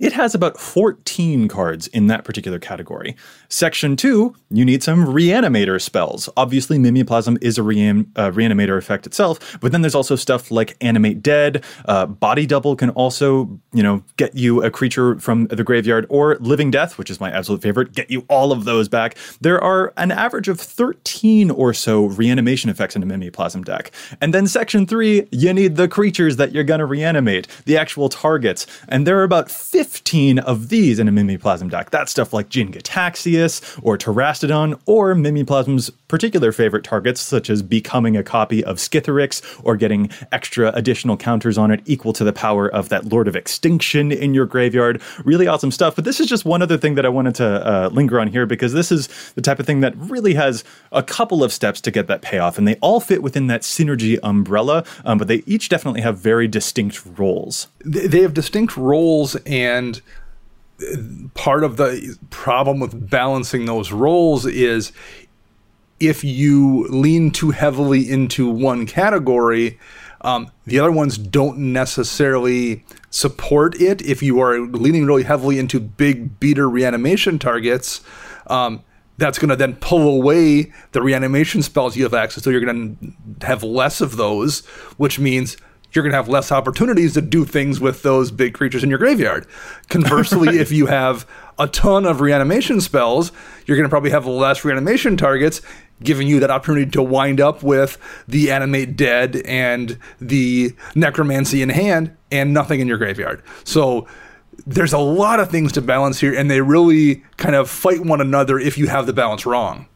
[0.00, 3.16] it has about 14 cards in that particular category.
[3.48, 6.28] Section 2, you need some reanimator spells.
[6.36, 10.76] Obviously, Mimeoplasm is a rean- uh, reanimator effect itself, but then there's also stuff like
[10.80, 15.64] Animate Dead, uh, Body Double can also, you know, get you a creature from the
[15.64, 19.16] graveyard, or Living Death, which is my absolute favorite, get you all of those back.
[19.40, 23.90] There are an average of 13 or so reanimation effects in a Mimeoplasm deck.
[24.20, 28.08] And then Section 3, you need the creatures that you're going to reanimate, the actual
[28.08, 28.66] targets.
[28.88, 31.90] And there are about 50 15 of these in a Mimeoplasm deck.
[31.90, 38.22] That's stuff like Jin-Gitaxias or Terastodon, or Mimeoplasm's particular favorite targets, such as becoming a
[38.22, 42.88] copy of Skithiryx or getting extra additional counters on it equal to the power of
[42.88, 45.00] that Lord of Extinction in your graveyard.
[45.24, 45.94] Really awesome stuff.
[45.94, 48.46] But this is just one other thing that I wanted to uh, linger on here
[48.46, 51.90] because this is the type of thing that really has a couple of steps to
[51.90, 55.68] get that payoff, and they all fit within that synergy umbrella, um, but they each
[55.68, 57.68] definitely have very distinct roles.
[57.84, 60.00] They have distinct roles and
[60.80, 64.92] and part of the problem with balancing those roles is
[66.00, 69.78] if you lean too heavily into one category,
[70.22, 74.02] um, the other ones don't necessarily support it.
[74.02, 78.00] If you are leaning really heavily into big beater reanimation targets,
[78.48, 78.82] um,
[79.16, 82.50] that's going to then pull away the reanimation spells you have access to.
[82.52, 84.64] You're going to have less of those,
[84.96, 85.56] which means
[85.92, 88.98] you're going to have less opportunities to do things with those big creatures in your
[88.98, 89.46] graveyard.
[89.88, 91.26] Conversely, if you have
[91.58, 93.32] a ton of reanimation spells,
[93.66, 95.62] you're going to probably have less reanimation targets,
[96.02, 101.68] giving you that opportunity to wind up with the animate dead and the necromancy in
[101.68, 103.42] hand and nothing in your graveyard.
[103.64, 104.06] So
[104.66, 108.20] there's a lot of things to balance here, and they really kind of fight one
[108.20, 109.86] another if you have the balance wrong.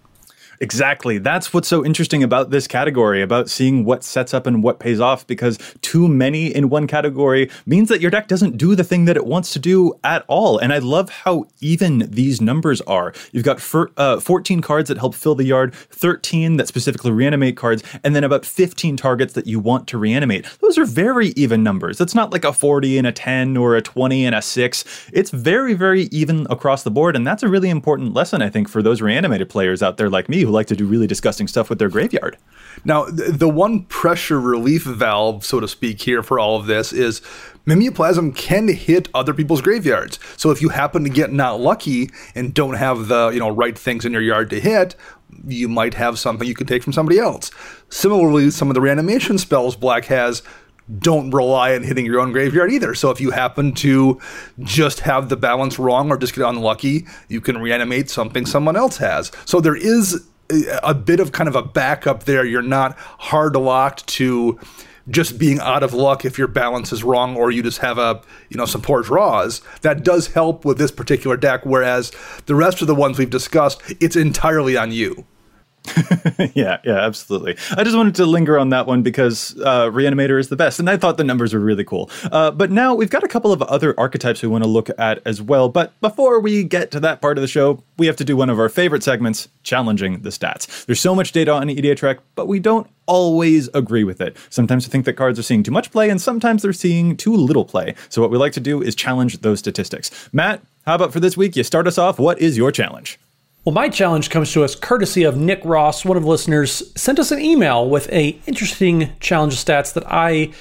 [0.63, 1.19] Exactly.
[1.19, 5.01] That's what's so interesting about this category, about seeing what sets up and what pays
[5.01, 9.07] off, because too many in one category means that your deck doesn't do the thing
[9.07, 10.59] that it wants to do at all.
[10.59, 13.13] And I love how even these numbers are.
[13.33, 13.61] You've got
[13.97, 18.23] uh, 14 cards that help fill the yard, 13 that specifically reanimate cards, and then
[18.23, 20.47] about 15 targets that you want to reanimate.
[20.61, 22.01] Those are very even numbers.
[22.01, 24.85] It's not like a 40 and a 10 or a 20 and a 6.
[25.13, 27.17] It's very, very even across the board.
[27.17, 30.29] And that's a really important lesson, I think, for those reanimated players out there like
[30.29, 32.37] me like to do really disgusting stuff with their graveyard.
[32.85, 37.21] Now, the one pressure relief valve, so to speak, here for all of this is
[37.67, 40.19] Mimeoplasm can hit other people's graveyards.
[40.37, 43.79] So if you happen to get not lucky and don't have the you know right
[43.79, 44.97] things in your yard to hit,
[45.47, 47.51] you might have something you can take from somebody else.
[47.89, 50.43] Similarly, some of the reanimation spells Black has
[50.99, 52.95] don't rely on hitting your own graveyard either.
[52.95, 54.21] So if you happen to
[54.61, 58.97] just have the balance wrong or just get unlucky, you can reanimate something someone else
[58.97, 59.31] has.
[59.45, 60.27] So there is
[60.83, 62.45] a bit of kind of a backup there.
[62.45, 64.59] You're not hard locked to
[65.09, 68.21] just being out of luck if your balance is wrong or you just have a
[68.51, 72.13] you know some poor draws that does help with this particular deck whereas
[72.47, 75.27] the rest of the ones we've discussed it's entirely on you
[76.55, 77.57] yeah, yeah, absolutely.
[77.77, 80.89] I just wanted to linger on that one because uh, Reanimator is the best, and
[80.89, 82.11] I thought the numbers were really cool.
[82.31, 85.21] Uh, but now we've got a couple of other archetypes we want to look at
[85.25, 85.69] as well.
[85.69, 88.49] But before we get to that part of the show, we have to do one
[88.49, 90.87] of our favorite segments, challenging the stats.
[90.87, 94.37] There's so much data on EDHREC, but we don't always agree with it.
[94.51, 97.35] Sometimes we think that cards are seeing too much play, and sometimes they're seeing too
[97.35, 97.95] little play.
[98.09, 100.11] So what we like to do is challenge those statistics.
[100.33, 101.57] Matt, how about for this week?
[101.57, 102.19] You start us off.
[102.19, 103.19] What is your challenge?
[103.65, 106.05] Well, my challenge comes to us courtesy of Nick Ross.
[106.05, 110.03] One of the listeners sent us an email with a interesting challenge of stats that
[110.09, 110.53] I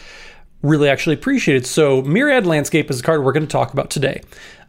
[0.62, 1.66] really actually appreciated.
[1.66, 4.22] So, Myriad Landscape is a card we're going to talk about today.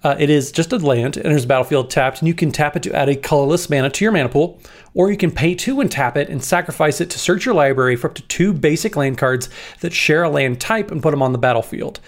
[0.03, 2.75] Uh, it is just a land, it enters a battlefield tapped, and you can tap
[2.75, 4.59] it to add a colorless mana to your mana pool,
[4.95, 7.97] or you can pay two and tap it and sacrifice it to search your library
[7.97, 11.23] for up to two basic land cards that share a land type and put them
[11.23, 12.01] on the battlefield.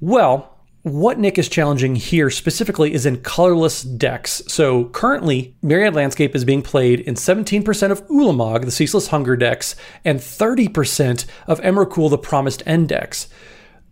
[0.00, 0.53] Well,
[0.84, 4.42] what Nick is challenging here specifically is in colorless decks.
[4.48, 9.76] So currently, Myriad Landscape is being played in 17% of Ulamog, the Ceaseless Hunger decks,
[10.04, 13.28] and 30% of Emrakul, the Promised End decks.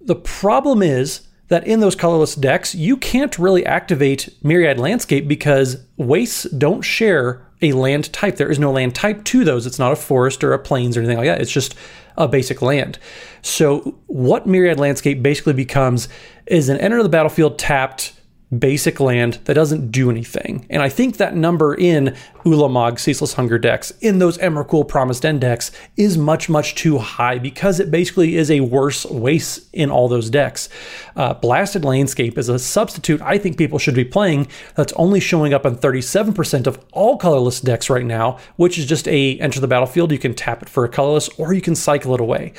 [0.03, 5.79] The problem is that in those colorless decks, you can't really activate Myriad Landscape because
[5.97, 8.37] wastes don't share a land type.
[8.37, 9.67] There is no land type to those.
[9.67, 11.41] It's not a forest or a plains or anything like that.
[11.41, 11.75] It's just
[12.17, 12.99] a basic land.
[13.41, 16.09] So, what Myriad Landscape basically becomes
[16.47, 18.13] is an enter the battlefield tapped
[18.59, 20.67] basic land that doesn't do anything.
[20.69, 25.41] And I think that number in Ulamog, Ceaseless Hunger decks, in those Emrakul Promised End
[25.41, 30.09] decks, is much, much too high because it basically is a worse waste in all
[30.09, 30.69] those decks.
[31.17, 35.55] Uh, Blasted Landscape is a substitute I think people should be playing that's only showing
[35.55, 39.69] up on 37% of all colorless decks right now, which is just a enter the
[39.69, 40.13] battlefield.
[40.13, 42.53] You can tap it for a colorless or you can cycle it away.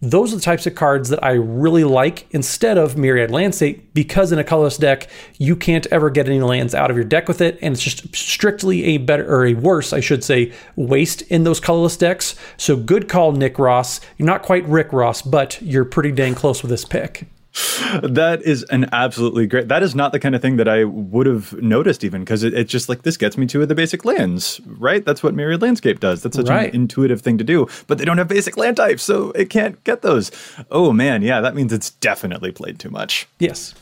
[0.00, 4.30] Those are the types of cards that I really like instead of Myriad Landscape because
[4.30, 5.08] in a colorless deck,
[5.38, 8.14] you can't ever get any lands out of your deck with it, and it's just
[8.14, 12.36] strictly a better or a worse, I should say, waste in those colorless decks.
[12.56, 14.00] So good call, Nick Ross.
[14.18, 17.26] You're not quite Rick Ross, but you're pretty dang close with this pick
[18.02, 19.68] that is an absolutely great.
[19.68, 22.54] That is not the kind of thing that I would have noticed even because it,
[22.54, 25.04] it's just like this gets me to the basic lands, right?
[25.04, 26.22] That's what Myriad Landscape does.
[26.22, 26.68] That's such right.
[26.68, 29.82] an intuitive thing to do, but they don't have basic land types, so it can't
[29.84, 30.30] get those.
[30.70, 33.28] Oh man, yeah, that means it's definitely played too much.
[33.38, 33.74] Yes.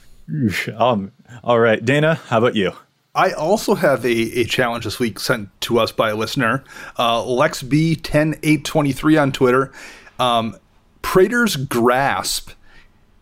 [0.77, 1.13] Um,
[1.45, 2.73] all right, Dana, how about you?
[3.15, 6.65] I also have a, a challenge this week sent to us by a listener,
[6.97, 9.73] uh, LexB10823 on Twitter.
[10.19, 10.57] Um,
[11.01, 12.51] Praetor's Grasp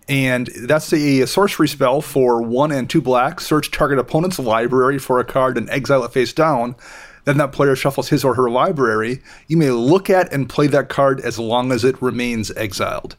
[0.09, 3.41] and that's a sorcery spell for one and two black.
[3.41, 6.77] Search target opponent's library for a card and exile it face down.
[7.25, 9.23] Then that player shuffles his or her library.
[9.49, 13.17] You may look at and play that card as long as it remains exiled.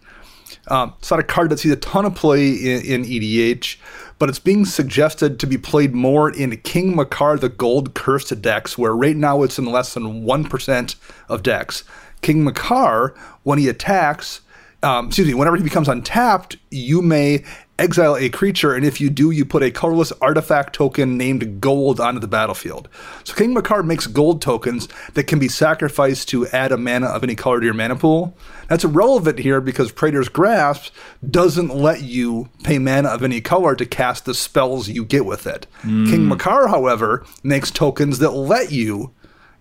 [0.67, 3.77] Um, it's not a card that sees a ton of play in, in, EDH,
[4.17, 8.77] but it's being suggested to be played more in King Macar the Gold Cursed decks,
[8.77, 10.95] where right now it's in less than 1%
[11.29, 11.83] of decks.
[12.21, 14.41] King Macar, when he attacks,
[14.85, 17.43] um, excuse me, whenever he becomes untapped, you may
[17.77, 21.99] exile a creature, and if you do, you put a colorless artifact token named gold
[21.99, 22.87] onto the battlefield.
[23.23, 27.23] So King Macar makes gold tokens that can be sacrificed to add a mana of
[27.23, 28.37] any color to your mana pool.
[28.69, 30.93] That's irrelevant here because Praetor's Grasp
[31.27, 35.47] doesn't let you pay mana of any color to cast the spells you get with
[35.47, 35.67] it.
[35.81, 39.13] King Macar, however, makes tokens that let you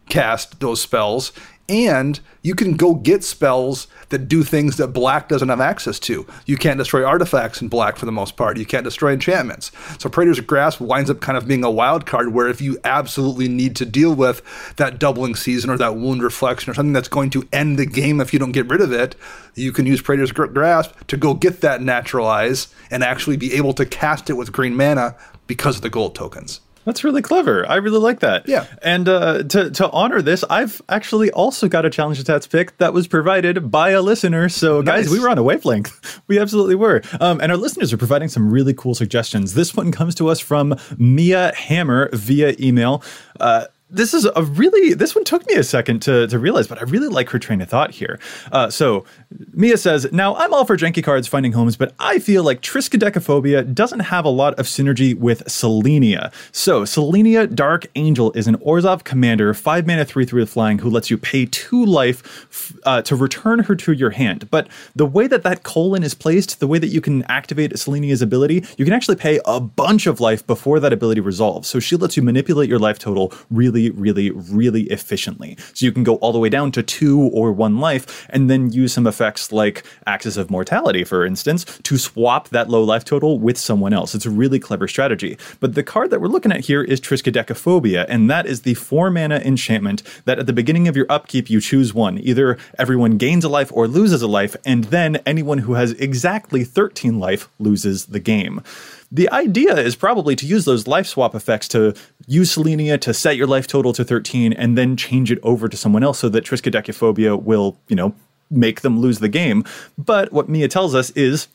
[0.08, 1.32] cast those spells
[1.68, 6.26] and you can go get spells that do things that black doesn't have access to.
[6.44, 8.58] You can't destroy artifacts in black for the most part.
[8.58, 9.72] You can't destroy enchantments.
[9.98, 13.48] So Praetor's Grasp winds up kind of being a wild card where if you absolutely
[13.48, 14.42] need to deal with
[14.76, 18.20] that doubling season or that wound reflection or something that's going to end the game
[18.20, 19.16] if you don't get rid of it,
[19.54, 23.86] you can use Praetor's Grasp to go get that naturalize and actually be able to
[23.86, 26.60] cast it with green mana because of the gold tokens.
[26.84, 27.68] That's really clever.
[27.68, 28.48] I really like that.
[28.48, 28.66] Yeah.
[28.82, 32.92] And uh, to, to honor this, I've actually also got a challenge stats pick that
[32.92, 34.48] was provided by a listener.
[34.48, 36.00] So, guys, we were on a wavelength.
[36.26, 37.02] We absolutely were.
[37.20, 39.54] Um, and our listeners are providing some really cool suggestions.
[39.54, 43.02] This one comes to us from Mia Hammer via email.
[43.38, 46.78] Uh, this is a really this one took me a second to, to realize but
[46.78, 48.18] i really like her train of thought here.
[48.50, 49.04] Uh, so
[49.52, 53.74] mia says now i'm all for janky cards finding homes but i feel like triskaidekaphobia
[53.74, 56.32] doesn't have a lot of synergy with selenia.
[56.52, 60.88] So selenia dark angel is an orzhov commander 5 mana 3 3 with flying who
[60.88, 64.50] lets you pay 2 life uh, to return her to your hand.
[64.50, 68.22] But the way that that colon is placed the way that you can activate selenia's
[68.22, 71.68] ability you can actually pay a bunch of life before that ability resolves.
[71.68, 75.56] So she lets you manipulate your life total really really really really efficiently.
[75.72, 78.72] So you can go all the way down to two or one life and then
[78.72, 83.38] use some effects like axis of mortality for instance to swap that low life total
[83.38, 84.14] with someone else.
[84.14, 85.36] It's a really clever strategy.
[85.60, 89.10] But the card that we're looking at here is triskaidekaphobia and that is the four
[89.10, 92.18] mana enchantment that at the beginning of your upkeep you choose one.
[92.18, 96.64] Either everyone gains a life or loses a life and then anyone who has exactly
[96.64, 98.62] 13 life loses the game
[99.10, 101.94] the idea is probably to use those life swap effects to
[102.26, 105.76] use Selenia to set your life total to 13 and then change it over to
[105.76, 108.14] someone else so that Triskaidekaphobia will, you know,
[108.50, 109.64] make them lose the game.
[109.98, 111.48] But what Mia tells us is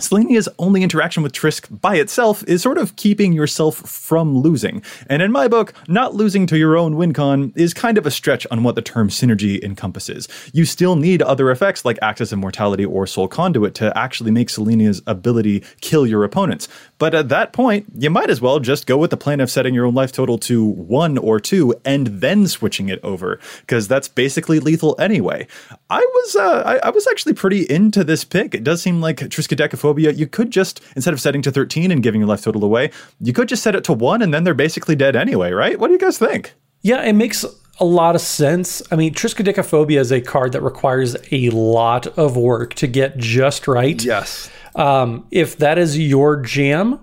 [0.00, 4.80] Selenia's only interaction with Trisk by itself is sort of keeping yourself from losing.
[5.08, 8.46] And in my book, not losing to your own wincon is kind of a stretch
[8.52, 10.28] on what the term synergy encompasses.
[10.52, 14.50] You still need other effects like Axis of Mortality or Soul Conduit to actually make
[14.50, 16.68] Selenia's ability kill your opponents.
[16.98, 19.74] But at that point, you might as well just go with the plan of setting
[19.74, 24.06] your own life total to one or two and then switching it over, because that's
[24.06, 25.48] basically lethal anyway.
[25.90, 28.54] I was uh, I, I was actually pretty into this pick.
[28.54, 32.20] It does seem like Triskaidekaphobia, you could just, instead of setting to 13 and giving
[32.20, 34.96] your life total away, you could just set it to one and then they're basically
[34.96, 35.78] dead anyway, right?
[35.78, 36.54] What do you guys think?
[36.82, 37.44] Yeah, it makes
[37.80, 38.82] a lot of sense.
[38.90, 43.66] I mean, Triskaidekaphobia is a card that requires a lot of work to get just
[43.66, 44.02] right.
[44.02, 44.50] Yes.
[44.74, 47.00] Um, if that is your jam,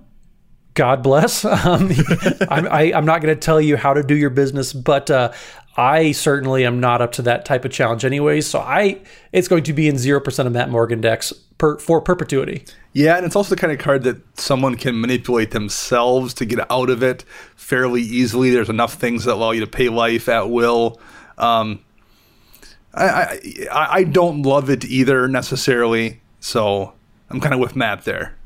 [0.75, 1.43] God bless.
[1.65, 1.89] Um,
[2.49, 5.31] I'm, I, I'm not going to tell you how to do your business, but uh,
[5.77, 8.47] I certainly am not up to that type of challenge, anyways.
[8.47, 9.01] So I,
[9.31, 12.65] it's going to be in zero percent of Matt Morgan decks per, for perpetuity.
[12.93, 16.71] Yeah, and it's also the kind of card that someone can manipulate themselves to get
[16.71, 17.25] out of it
[17.57, 18.51] fairly easily.
[18.51, 20.99] There's enough things that allow you to pay life at will.
[21.37, 21.81] Um,
[22.93, 23.39] I, I
[23.71, 26.93] I I don't love it either necessarily, so
[27.29, 28.37] I'm kind of with Matt there.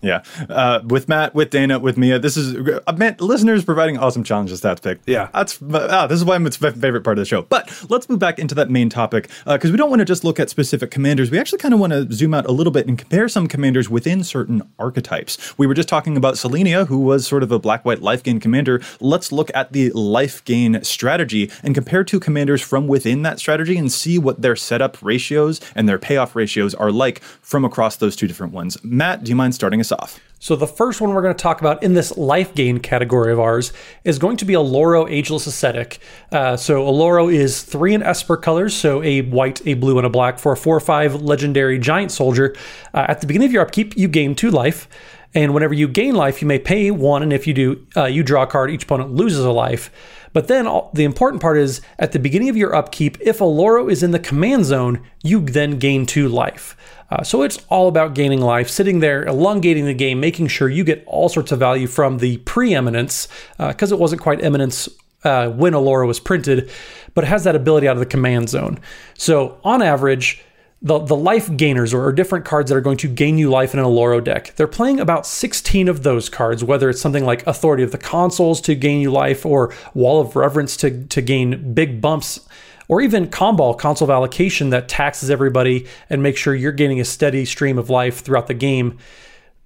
[0.00, 2.18] Yeah, uh, with Matt, with Dana, with Mia.
[2.20, 2.54] This is
[2.86, 4.60] uh, man, listeners providing awesome challenges.
[4.60, 5.00] Stats pick.
[5.06, 5.28] Yeah.
[5.34, 7.42] that's ah, this is why it's my favorite part of the show.
[7.42, 10.38] But let's move back into that main topic because we don't want to just look
[10.38, 11.30] at specific commanders.
[11.30, 13.90] We actually kind of want to zoom out a little bit and compare some commanders
[13.90, 15.58] within certain archetypes.
[15.58, 18.38] We were just talking about Selenia, who was sort of a black white life gain
[18.38, 18.80] commander.
[19.00, 23.76] Let's look at the life gain strategy and compare two commanders from within that strategy
[23.76, 28.14] and see what their setup ratios and their payoff ratios are like from across those
[28.14, 28.76] two different ones.
[28.84, 30.20] Matt, do you mind starting us off?
[30.40, 33.40] So the first one we're going to talk about in this life gain category of
[33.40, 33.72] ours
[34.04, 35.98] is going to be Oloro Ageless Ascetic.
[36.30, 40.10] Uh, so Oloro is three in Esper colors, so a white, a blue, and a
[40.10, 42.54] black for a four or five legendary giant soldier.
[42.94, 44.88] Uh, at the beginning of your upkeep, you gain two life.
[45.34, 48.22] And whenever you gain life, you may pay one, and if you do, uh, you
[48.22, 48.70] draw a card.
[48.70, 49.90] Each opponent loses a life.
[50.32, 53.90] But then all, the important part is at the beginning of your upkeep, if Oloro
[53.90, 56.76] is in the command zone, you then gain two life.
[57.10, 60.84] Uh, so it's all about gaining life, sitting there, elongating the game, making sure you
[60.84, 64.88] get all sorts of value from the preeminence, because it wasn't quite eminence
[65.24, 66.70] uh, when Oloro was printed,
[67.14, 68.78] but it has that ability out of the command zone.
[69.14, 70.44] So on average,
[70.80, 73.74] the, the life gainers or, or different cards that are going to gain you life
[73.74, 77.44] in an Oloro deck, they're playing about 16 of those cards, whether it's something like
[77.46, 81.74] Authority of the Consuls to gain you life or Wall of Reverence to, to gain
[81.74, 82.46] big bumps
[82.88, 87.44] or even Kambal, Consul allocation, that taxes everybody and makes sure you're getting a steady
[87.44, 88.98] stream of life throughout the game.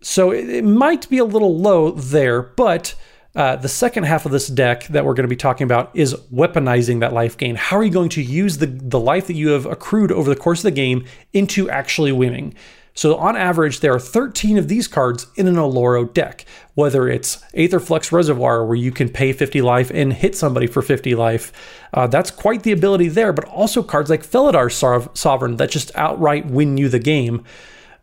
[0.00, 2.94] So it, it might be a little low there, but
[3.34, 6.14] uh, the second half of this deck that we're going to be talking about is
[6.32, 7.54] weaponizing that life gain.
[7.54, 10.38] How are you going to use the, the life that you have accrued over the
[10.38, 12.54] course of the game into actually winning?
[12.94, 17.36] So, on average, there are 13 of these cards in an Oloro deck, whether it's
[17.54, 21.52] Aetherflux Reservoir, where you can pay 50 life and hit somebody for 50 life.
[21.94, 24.70] Uh, that's quite the ability there, but also cards like Felidar
[25.16, 27.44] Sovereign that just outright win you the game.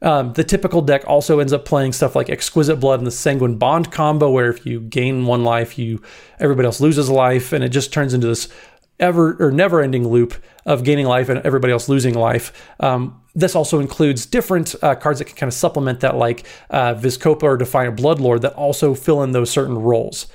[0.02, 3.58] Um, the typical deck also ends up playing stuff like Exquisite Blood and the Sanguine
[3.58, 6.02] Bond combo, where if you gain one life, you
[6.40, 8.48] everybody else loses a life, and it just turns into this
[9.00, 10.36] ever or never ending loop
[10.66, 12.52] of gaining life and everybody else losing life.
[12.80, 16.96] Um, this also includes different uh, cards that can kind of supplement that, like uh,
[16.96, 20.28] Vizkopa or Defiant Bloodlord, that also fill in those certain roles.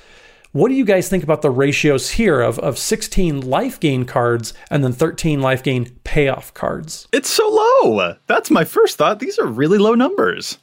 [0.55, 4.53] What do you guys think about the ratios here of, of 16 life gain cards
[4.71, 7.09] and then 13 life gain payoff cards?
[7.11, 8.15] It's so low.
[8.27, 9.19] That's my first thought.
[9.19, 10.57] These are really low numbers.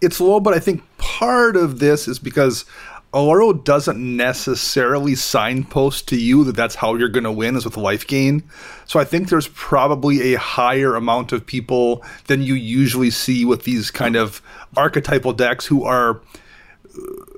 [0.00, 2.64] It's low, but I think part of this is because
[3.12, 7.76] Oloro doesn't necessarily signpost to you that that's how you're going to win is with
[7.76, 8.44] life gain.
[8.86, 13.64] So I think there's probably a higher amount of people than you usually see with
[13.64, 14.40] these kind of
[14.76, 16.20] archetypal decks who are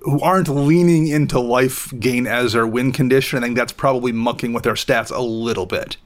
[0.03, 3.39] who aren't leaning into life gain as their win condition.
[3.39, 5.97] I think that's probably mucking with their stats a little bit.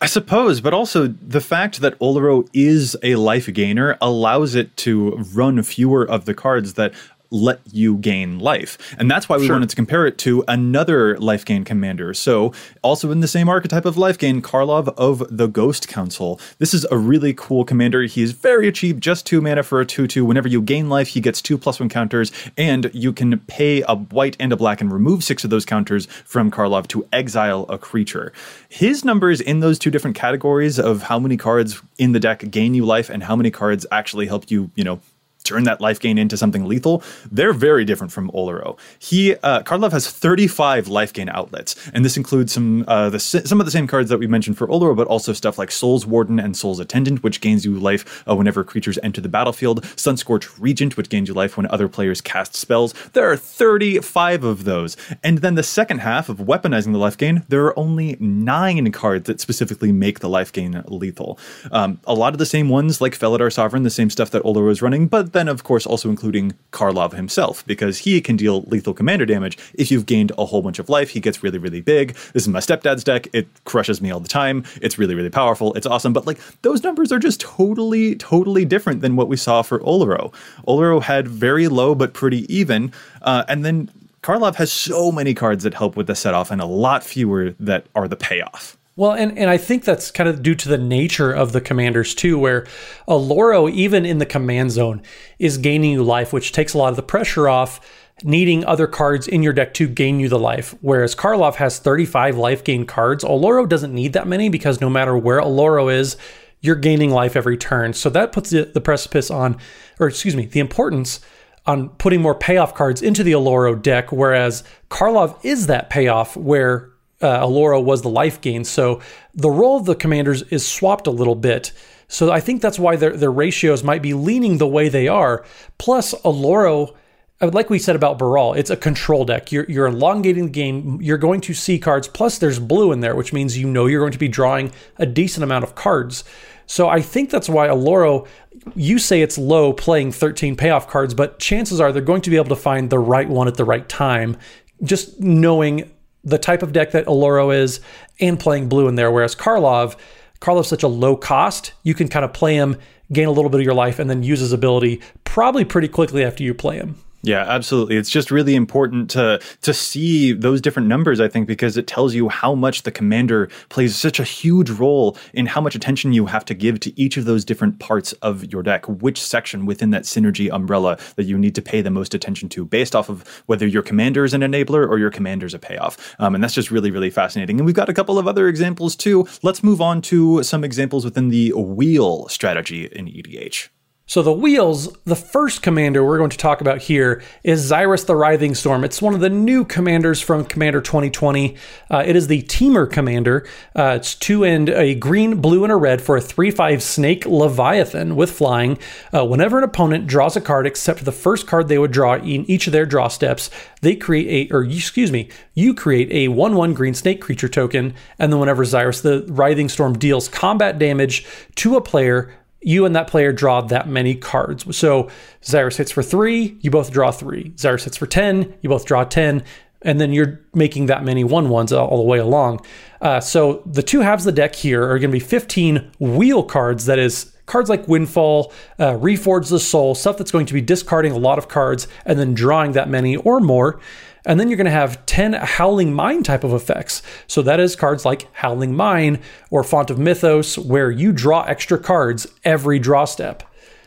[0.00, 5.16] I suppose, but also the fact that Oloro is a life gainer allows it to
[5.34, 6.94] run fewer of the cards that
[7.30, 8.78] let you gain life.
[8.98, 9.54] And that's why we sure.
[9.54, 12.14] wanted to compare it to another life gain commander.
[12.14, 12.52] So,
[12.82, 16.40] also in the same archetype of life gain, Karlov of the Ghost Council.
[16.58, 18.02] This is a really cool commander.
[18.02, 20.24] He is very cheap, just two mana for a 2 2.
[20.24, 23.94] Whenever you gain life, he gets two plus one counters, and you can pay a
[23.94, 27.78] white and a black and remove six of those counters from Karlov to exile a
[27.78, 28.32] creature.
[28.68, 32.74] His numbers in those two different categories of how many cards in the deck gain
[32.74, 35.00] you life and how many cards actually help you, you know,
[35.46, 38.78] turn that life gain into something lethal, they're very different from Oloro.
[38.98, 43.60] He uh, Karlov has 35 life gain outlets, and this includes some uh, the some
[43.60, 46.38] of the same cards that we mentioned for Oloro, but also stuff like Soul's Warden
[46.38, 49.82] and Soul's Attendant, which gains you life uh, whenever creatures enter the battlefield.
[49.96, 52.92] Sunscorch Regent, which gains you life when other players cast spells.
[53.12, 57.44] There are 35 of those, and then the second half of weaponizing the life gain,
[57.48, 61.38] there are only nine cards that specifically make the life gain lethal.
[61.70, 64.70] Um, a lot of the same ones, like Felidar Sovereign, the same stuff that Oloro
[64.70, 68.94] is running, but then of course also including Karlov himself, because he can deal lethal
[68.94, 69.58] commander damage.
[69.74, 72.14] If you've gained a whole bunch of life, he gets really, really big.
[72.32, 73.28] This is my stepdad's deck.
[73.32, 74.64] It crushes me all the time.
[74.80, 75.74] It's really, really powerful.
[75.74, 76.12] It's awesome.
[76.12, 80.32] But like those numbers are just totally, totally different than what we saw for Oloro.
[80.66, 82.92] Oloro had very low but pretty even.
[83.22, 83.90] Uh, and then
[84.22, 87.54] Karlov has so many cards that help with the set off and a lot fewer
[87.60, 88.76] that are the payoff.
[88.98, 92.14] Well, and, and I think that's kind of due to the nature of the commanders
[92.14, 92.66] too, where
[93.06, 95.02] Oloro, even in the command zone,
[95.38, 97.78] is gaining you life, which takes a lot of the pressure off
[98.24, 100.74] needing other cards in your deck to gain you the life.
[100.80, 103.22] Whereas Karlov has 35 life gain cards.
[103.22, 106.16] Oloro doesn't need that many because no matter where Oloro is,
[106.62, 107.92] you're gaining life every turn.
[107.92, 109.58] So that puts the, the precipice on,
[110.00, 111.20] or excuse me, the importance
[111.66, 116.90] on putting more payoff cards into the Oloro deck, whereas Karlov is that payoff where
[117.20, 118.64] uh, Oloro was the life gain.
[118.64, 119.00] So
[119.34, 121.72] the role of the commanders is swapped a little bit.
[122.08, 125.44] So I think that's why their, their ratios might be leaning the way they are.
[125.78, 126.94] Plus, Oloro,
[127.40, 129.50] uh, like we said about Baral, it's a control deck.
[129.50, 131.00] You're, you're elongating the game.
[131.02, 132.06] You're going to see cards.
[132.06, 135.06] Plus, there's blue in there, which means you know you're going to be drawing a
[135.06, 136.22] decent amount of cards.
[136.66, 138.26] So I think that's why Oloro,
[138.74, 142.36] you say it's low playing 13 payoff cards, but chances are they're going to be
[142.36, 144.36] able to find the right one at the right time.
[144.82, 145.90] Just knowing
[146.26, 147.80] the type of deck that Oloro is
[148.20, 149.10] and playing blue in there.
[149.10, 149.96] Whereas Karlov,
[150.40, 152.76] Karlov's such a low cost, you can kind of play him,
[153.12, 156.24] gain a little bit of your life, and then use his ability probably pretty quickly
[156.24, 157.02] after you play him.
[157.22, 157.96] Yeah, absolutely.
[157.96, 162.14] It's just really important to to see those different numbers, I think, because it tells
[162.14, 166.26] you how much the commander plays such a huge role in how much attention you
[166.26, 169.90] have to give to each of those different parts of your deck, which section within
[169.90, 173.42] that synergy umbrella that you need to pay the most attention to, based off of
[173.46, 176.14] whether your commander is an enabler or your commander is a payoff.
[176.20, 177.58] Um, and that's just really, really fascinating.
[177.58, 179.26] And we've got a couple of other examples too.
[179.42, 183.68] Let's move on to some examples within the wheel strategy in EDH.
[184.08, 188.14] So the wheels, the first commander we're going to talk about here is Xyris the
[188.14, 188.84] Writhing Storm.
[188.84, 191.56] It's one of the new commanders from Commander 2020.
[191.90, 193.44] Uh, it is the Temur commander.
[193.74, 198.14] Uh, it's two and a green, blue, and a red for a 3-5 Snake Leviathan
[198.14, 198.78] with flying.
[199.12, 202.48] Uh, whenever an opponent draws a card except the first card they would draw in
[202.48, 203.50] each of their draw steps,
[203.80, 208.32] they create a, or excuse me, you create a 1-1 green snake creature token, and
[208.32, 211.26] then whenever Xyris the Writhing Storm deals combat damage
[211.56, 212.32] to a player,
[212.66, 214.76] you and that player draw that many cards.
[214.76, 215.08] So
[215.40, 217.50] Xyris hits for three, you both draw three.
[217.50, 219.44] Xyris hits for 10, you both draw 10.
[219.82, 222.66] And then you're making that many one ones all, the way along.
[223.00, 226.42] Uh, so the two halves of the deck here are going to be 15 wheel
[226.42, 226.86] cards.
[226.86, 231.12] That is cards like Windfall, uh, Reforge the Soul, stuff that's going to be discarding
[231.12, 233.78] a lot of cards and then drawing that many or more.
[234.26, 237.00] And then you're going to have 10 Howling Mine type of effects.
[237.28, 241.78] So that is cards like Howling Mine or Font of Mythos, where you draw extra
[241.78, 243.44] cards every draw step.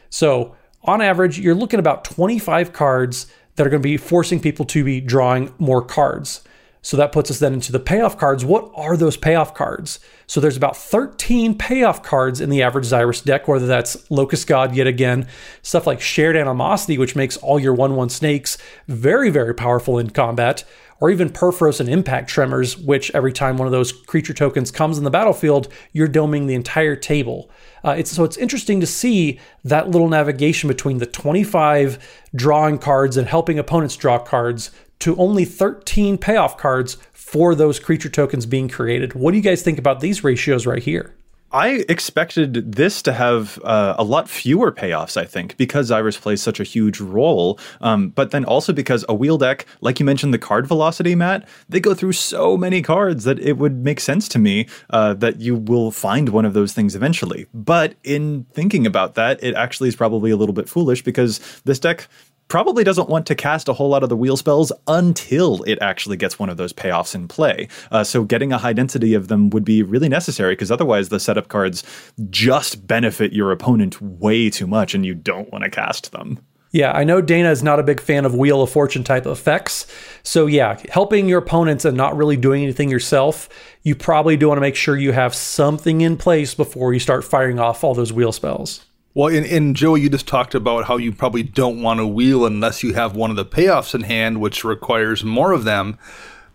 [0.09, 4.63] So on average, you're looking about 25 cards that are going to be forcing people
[4.65, 6.41] to be drawing more cards.
[6.81, 8.45] So that puts us then into the payoff cards.
[8.45, 9.99] What are those payoff cards?
[10.27, 14.73] So there's about 13 payoff cards in the average Xyris deck, whether that's Locust God
[14.73, 15.27] yet again,
[15.61, 18.57] stuff like Shared Animosity, which makes all your 1 1 snakes
[18.87, 20.63] very, very powerful in combat,
[21.01, 24.97] or even Purphoros and Impact Tremors, which every time one of those creature tokens comes
[24.97, 27.49] in the battlefield, you're doming the entire table.
[27.83, 33.17] Uh, it's, so it's interesting to see that little navigation between the 25 drawing cards
[33.17, 38.67] and helping opponents draw cards to only 13 payoff cards for those creature tokens being
[38.67, 39.13] created.
[39.13, 41.15] What do you guys think about these ratios right here?
[41.51, 46.41] I expected this to have uh, a lot fewer payoffs, I think, because Xyris plays
[46.41, 47.59] such a huge role.
[47.81, 51.47] Um, but then also because a wheel deck, like you mentioned, the card velocity, Matt,
[51.67, 55.41] they go through so many cards that it would make sense to me uh, that
[55.41, 57.47] you will find one of those things eventually.
[57.53, 61.79] But in thinking about that, it actually is probably a little bit foolish because this
[61.79, 62.07] deck
[62.49, 66.17] probably doesn't want to cast a whole lot of the wheel spells until it actually
[66.17, 67.67] gets one of those payoffs in play.
[67.91, 71.19] Uh, so getting a high density of them would be really necessary because otherwise the
[71.19, 71.83] setup cards
[72.29, 76.39] just benefit your opponent way too much and you don't want to cast them.
[76.71, 79.87] Yeah, I know Dana is not a big fan of Wheel of Fortune type effects.
[80.21, 83.49] So, yeah, helping your opponents and not really doing anything yourself,
[83.81, 87.23] you probably do want to make sure you have something in place before you start
[87.23, 88.85] firing off all those wheel spells.
[89.19, 92.45] Well, in, in Joe, you just talked about how you probably don't want to wheel
[92.45, 95.97] unless you have one of the payoffs in hand, which requires more of them.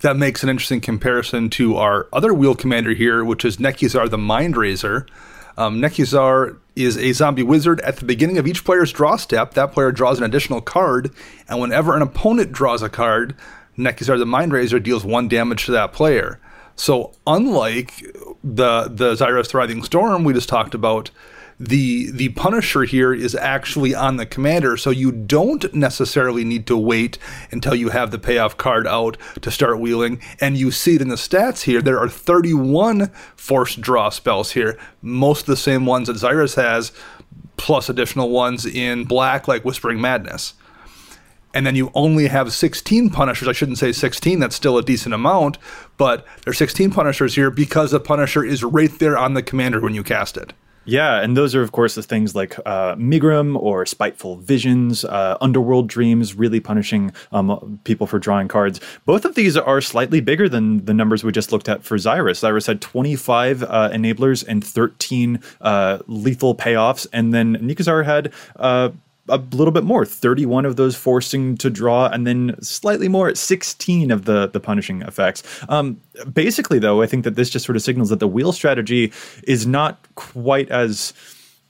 [0.00, 4.16] That makes an interesting comparison to our other wheel commander here, which is Nekusar the
[4.16, 5.06] Mindrazor.
[5.58, 7.82] Um, Nekusar is a zombie wizard.
[7.82, 11.10] At the beginning of each player's draw step, that player draws an additional card,
[11.50, 13.36] and whenever an opponent draws a card,
[13.76, 16.40] Nekusar the Mindrazor deals one damage to that player.
[16.76, 17.92] So, unlike
[18.42, 21.10] the the Xyris Writhing Storm we just talked about,
[21.68, 26.76] the the Punisher here is actually on the commander, so you don't necessarily need to
[26.76, 27.18] wait
[27.50, 30.20] until you have the payoff card out to start wheeling.
[30.40, 31.82] And you see it in the stats here.
[31.82, 36.92] There are 31 forced draw spells here, most of the same ones that Xyris has,
[37.56, 40.54] plus additional ones in black, like Whispering Madness
[41.54, 43.46] and then you only have 16 punishers.
[43.46, 45.56] I shouldn't say 16, that's still a decent amount,
[45.96, 49.94] but there's 16 punishers here because the punisher is right there on the commander when
[49.94, 50.52] you cast it.
[50.86, 52.96] Yeah, and those are, of course, the things like uh,
[53.56, 58.80] or Spiteful Visions, uh, Underworld Dreams, really punishing um, people for drawing cards.
[59.06, 62.40] Both of these are slightly bigger than the numbers we just looked at for Xyris.
[62.42, 68.90] Xyris had 25 uh, enablers and 13 uh, lethal payoffs, and then Nekusar had uh,
[69.28, 74.10] a little bit more 31 of those forcing to draw and then slightly more 16
[74.10, 76.00] of the the punishing effects um,
[76.32, 79.12] basically though i think that this just sort of signals that the wheel strategy
[79.44, 81.12] is not quite as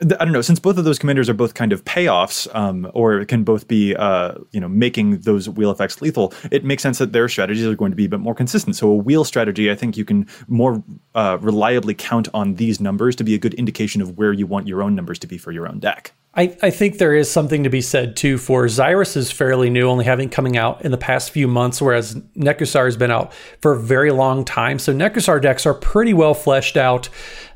[0.00, 0.42] I don't know.
[0.42, 3.94] Since both of those commanders are both kind of payoffs, um, or can both be,
[3.94, 7.76] uh, you know, making those wheel effects lethal, it makes sense that their strategies are
[7.76, 8.74] going to be a bit more consistent.
[8.76, 10.82] So a wheel strategy, I think you can more
[11.14, 14.66] uh, reliably count on these numbers to be a good indication of where you want
[14.66, 16.12] your own numbers to be for your own deck.
[16.36, 19.88] I, I think there is something to be said too for Xyris is fairly new,
[19.88, 23.72] only having coming out in the past few months, whereas Nekusar has been out for
[23.72, 24.80] a very long time.
[24.80, 27.08] So Nekusar decks are pretty well fleshed out.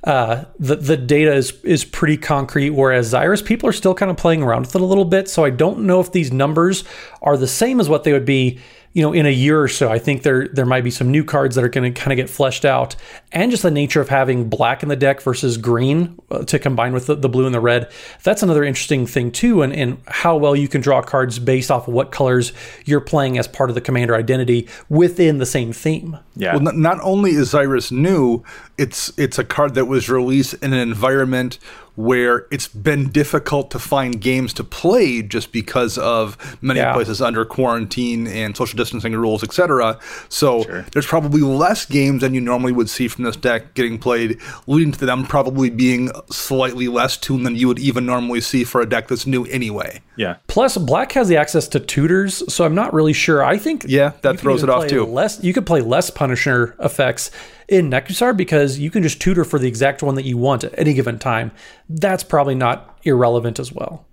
[0.05, 4.17] Uh, the the data is is pretty concrete, whereas Xyris people are still kind of
[4.17, 5.29] playing around with it a little bit.
[5.29, 6.85] So I don't know if these numbers
[7.21, 8.61] are the same as what they would be
[8.99, 11.23] you know, in a year or so, I think there there might be some new
[11.23, 12.97] cards that are going to kind of get fleshed out,
[13.31, 16.93] and just the nature of having black in the deck versus green uh, to combine
[16.93, 17.93] with the, the, blue and the red.
[18.25, 21.87] That's another interesting thing too, and, and how well you can draw cards based off
[21.87, 22.53] of what colors
[22.87, 26.19] you're playing as part of the commander identity within the same theme.
[26.35, 26.57] Yeah.
[26.57, 28.43] Well, not only is Xyris new,
[28.79, 31.61] it's it's a card that was released in an environment
[31.99, 36.93] where it's been difficult to find games to play just because of many Yeah.
[36.93, 39.99] places under quarantine and social distancing rules, etc.
[40.29, 44.39] So there's probably less games than you normally would see from this deck getting played,
[44.69, 48.81] leading to them probably being slightly less tuned than you would even normally see for
[48.81, 50.01] a deck that's new anyway.
[50.15, 50.37] Yeah.
[50.47, 53.45] Plus, black has the access to tutors, so I'm not really sure.
[53.45, 55.05] I think Yeah, that throws it off too.
[55.05, 57.33] Less, you could play less Punisher effects
[57.69, 60.77] in Nekusar because you can just tutor for the exact one that you want at
[60.79, 61.53] any given time.
[61.89, 64.07] That's probably not irrelevant as well.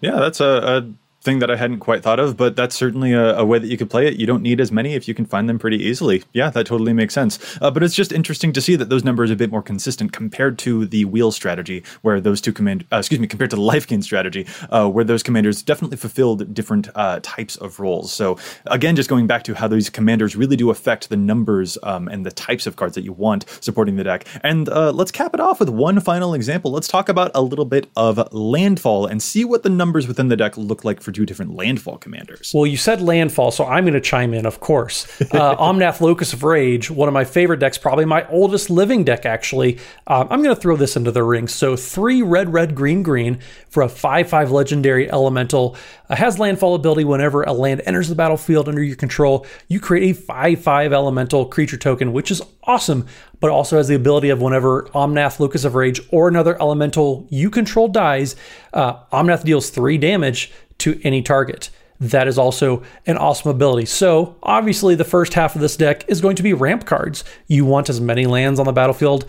[0.00, 0.92] Yeah, that's a
[1.22, 3.76] thing that I hadn't quite thought of, but that's certainly a, a way that you
[3.76, 4.16] could play it.
[4.16, 6.24] You don't need as many if you can find them pretty easily.
[6.32, 7.38] Yeah, that totally makes sense.
[7.60, 10.12] Uh, but it's just interesting to see that those numbers are a bit more consistent
[10.12, 13.62] compared to the wheel strategy, where those two command, uh, excuse me, compared to the
[13.72, 18.12] life gain strategy, uh, where those commanders definitely fulfilled different uh, types of roles.
[18.12, 22.08] So again, just going back to how these commanders really do affect the numbers um,
[22.08, 24.26] and the types of cards that you want supporting the deck.
[24.42, 26.72] And uh, let's cap it off with one final example.
[26.72, 30.36] Let's talk about a little bit of landfall and see what the numbers within the
[30.36, 32.52] deck look like for two different landfall commanders.
[32.54, 35.06] Well, you said landfall, so I'm going to chime in, of course.
[35.32, 39.24] Uh, Omnath Locus of Rage, one of my favorite decks, probably my oldest living deck,
[39.24, 39.78] actually.
[40.06, 41.48] Um, I'm going to throw this into the ring.
[41.48, 43.38] So, three red, red, green, green
[43.70, 45.76] for a 5 5 legendary elemental.
[46.10, 49.46] Uh, has landfall ability whenever a land enters the battlefield under your control.
[49.68, 53.06] You create a 5 5 elemental creature token, which is awesome,
[53.40, 57.50] but also has the ability of whenever Omnath Locus of Rage or another elemental you
[57.50, 58.36] control dies,
[58.72, 60.52] uh, Omnath deals three damage
[60.82, 61.70] to any target.
[62.00, 63.86] That is also an awesome ability.
[63.86, 67.22] So, obviously, the first half of this deck is going to be ramp cards.
[67.46, 69.24] You want as many lands on the battlefield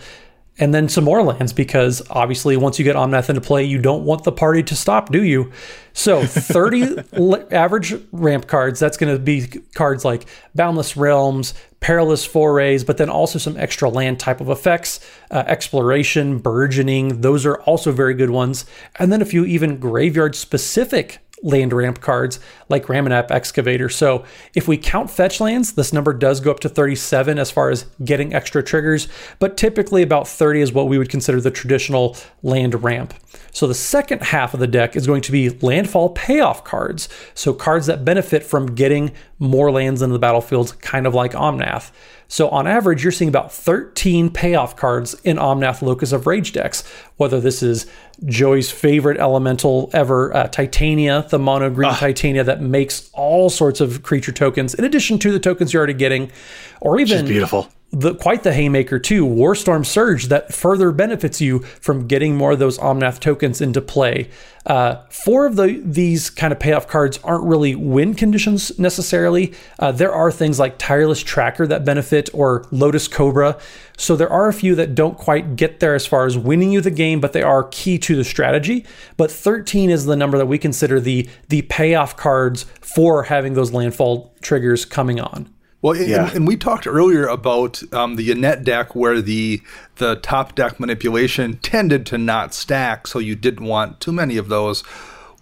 [0.58, 4.04] and then some more lands because obviously, once you get Omnath into play, you don't
[4.04, 5.50] want the party to stop, do you?
[5.92, 12.24] So, 30 l- average ramp cards, that's going to be cards like Boundless Realms, Perilous
[12.24, 15.00] Forays, but then also some extra land type of effects,
[15.30, 18.64] uh, Exploration, Burgeoning, those are also very good ones.
[18.98, 23.88] And then a few even graveyard specific land ramp cards like Ramunap Excavator.
[23.88, 24.24] So
[24.54, 27.86] if we count fetch lands, this number does go up to 37 as far as
[28.04, 29.08] getting extra triggers,
[29.38, 33.14] but typically about 30 is what we would consider the traditional land ramp.
[33.52, 37.08] So the second half of the deck is going to be landfall payoff cards.
[37.34, 41.90] So cards that benefit from getting more lands into the battlefield, kind of like Omnath.
[42.28, 46.82] So on average, you're seeing about 13 payoff cards in Omnath Locus of Rage decks.
[47.16, 47.86] Whether this is
[48.24, 54.02] Joey's favorite elemental ever, uh, Titania, the mono green Titania that makes all sorts of
[54.02, 56.32] creature tokens in addition to the tokens you're already getting,
[56.80, 57.68] or even beautiful.
[57.94, 62.58] The quite the haymaker too, Warstorm Surge that further benefits you from getting more of
[62.58, 64.28] those Omnath tokens into play.
[64.66, 69.52] Uh, four of the these kind of payoff cards aren't really win conditions necessarily.
[69.78, 73.58] Uh, there are things like Tireless Tracker that benefit, or Lotus Cobra.
[73.96, 76.80] So there are a few that don't quite get there as far as winning you
[76.80, 78.84] the game, but they are key to the strategy.
[79.16, 83.72] But 13 is the number that we consider the the payoff cards for having those
[83.72, 85.53] landfall triggers coming on.
[85.84, 86.30] Well, and, Yeah.
[86.34, 89.60] and we talked earlier about um, the Yennett deck where the
[89.96, 94.48] the top deck manipulation tended to not stack, so you didn't want too many of
[94.48, 94.82] those.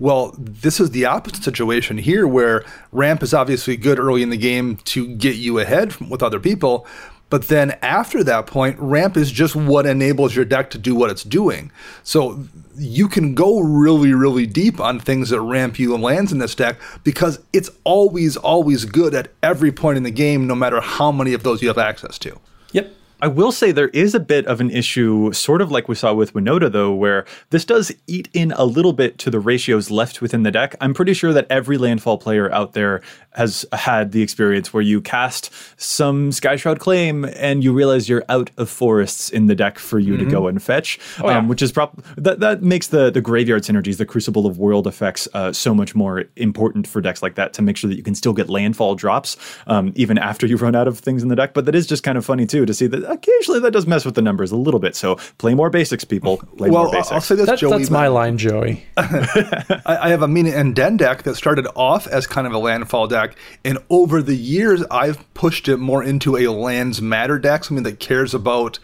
[0.00, 4.36] Well, this is the opposite situation here, where ramp is obviously good early in the
[4.36, 6.88] game to get you ahead from, with other people,
[7.30, 11.08] but then after that point, ramp is just what enables your deck to do what
[11.08, 11.70] it's doing.
[12.02, 12.44] So
[12.76, 16.54] you can go really, really deep on things that ramp you and lands in this
[16.54, 21.12] deck because it's always, always good at every point in the game, no matter how
[21.12, 22.38] many of those you have access to.
[22.72, 22.94] Yep.
[23.22, 26.12] I will say there is a bit of an issue, sort of like we saw
[26.12, 30.20] with Winota, though, where this does eat in a little bit to the ratios left
[30.20, 30.74] within the deck.
[30.80, 33.00] I'm pretty sure that every landfall player out there
[33.34, 35.50] has had the experience where you cast
[35.80, 40.16] some Skyshroud Claim and you realize you're out of forests in the deck for you
[40.16, 43.98] to go and fetch, um, which is prob- that that makes the the graveyard synergies,
[43.98, 47.62] the Crucible of World effects, uh, so much more important for decks like that to
[47.62, 49.36] make sure that you can still get landfall drops
[49.68, 51.54] um, even after you run out of things in the deck.
[51.54, 54.04] But that is just kind of funny too to see that occasionally that does mess
[54.04, 54.96] with the numbers a little bit.
[54.96, 56.38] So play more basics, people.
[56.56, 57.12] Play well, more I'll- basics.
[57.12, 57.78] I'll say this, That, Joey.
[57.78, 58.84] that's my line, Joey.
[58.96, 62.58] I, I have a Mina and Denn deck that started off as kind of a
[62.58, 67.64] landfall deck, and over the years, I've pushed it more into a lands matter deck,
[67.64, 68.78] something that cares about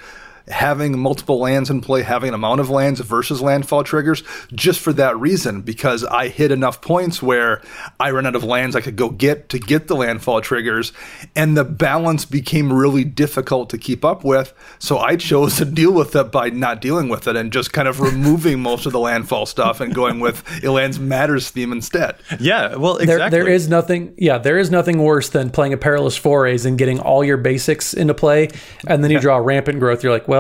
[0.51, 4.23] having multiple lands in play, having an amount of lands versus landfall triggers,
[4.53, 7.63] just for that reason, because I hit enough points where
[8.01, 10.93] I ran out of lands I could go get to get the landfall triggers,
[11.35, 14.53] and the balance became really difficult to keep up with.
[14.79, 17.89] So I chose to deal with it by not dealing with it and just kind
[17.89, 22.17] of removing most of the landfall stuff and going with a lands matters theme instead.
[22.39, 23.31] yeah, well, There, exactly.
[23.39, 24.15] there is nothing.
[24.17, 27.95] Yeah, there is nothing worse than playing a perilous forays and getting all your basics
[27.95, 28.49] into play,
[28.87, 30.03] and then you draw rampant growth.
[30.03, 30.38] You're like, well,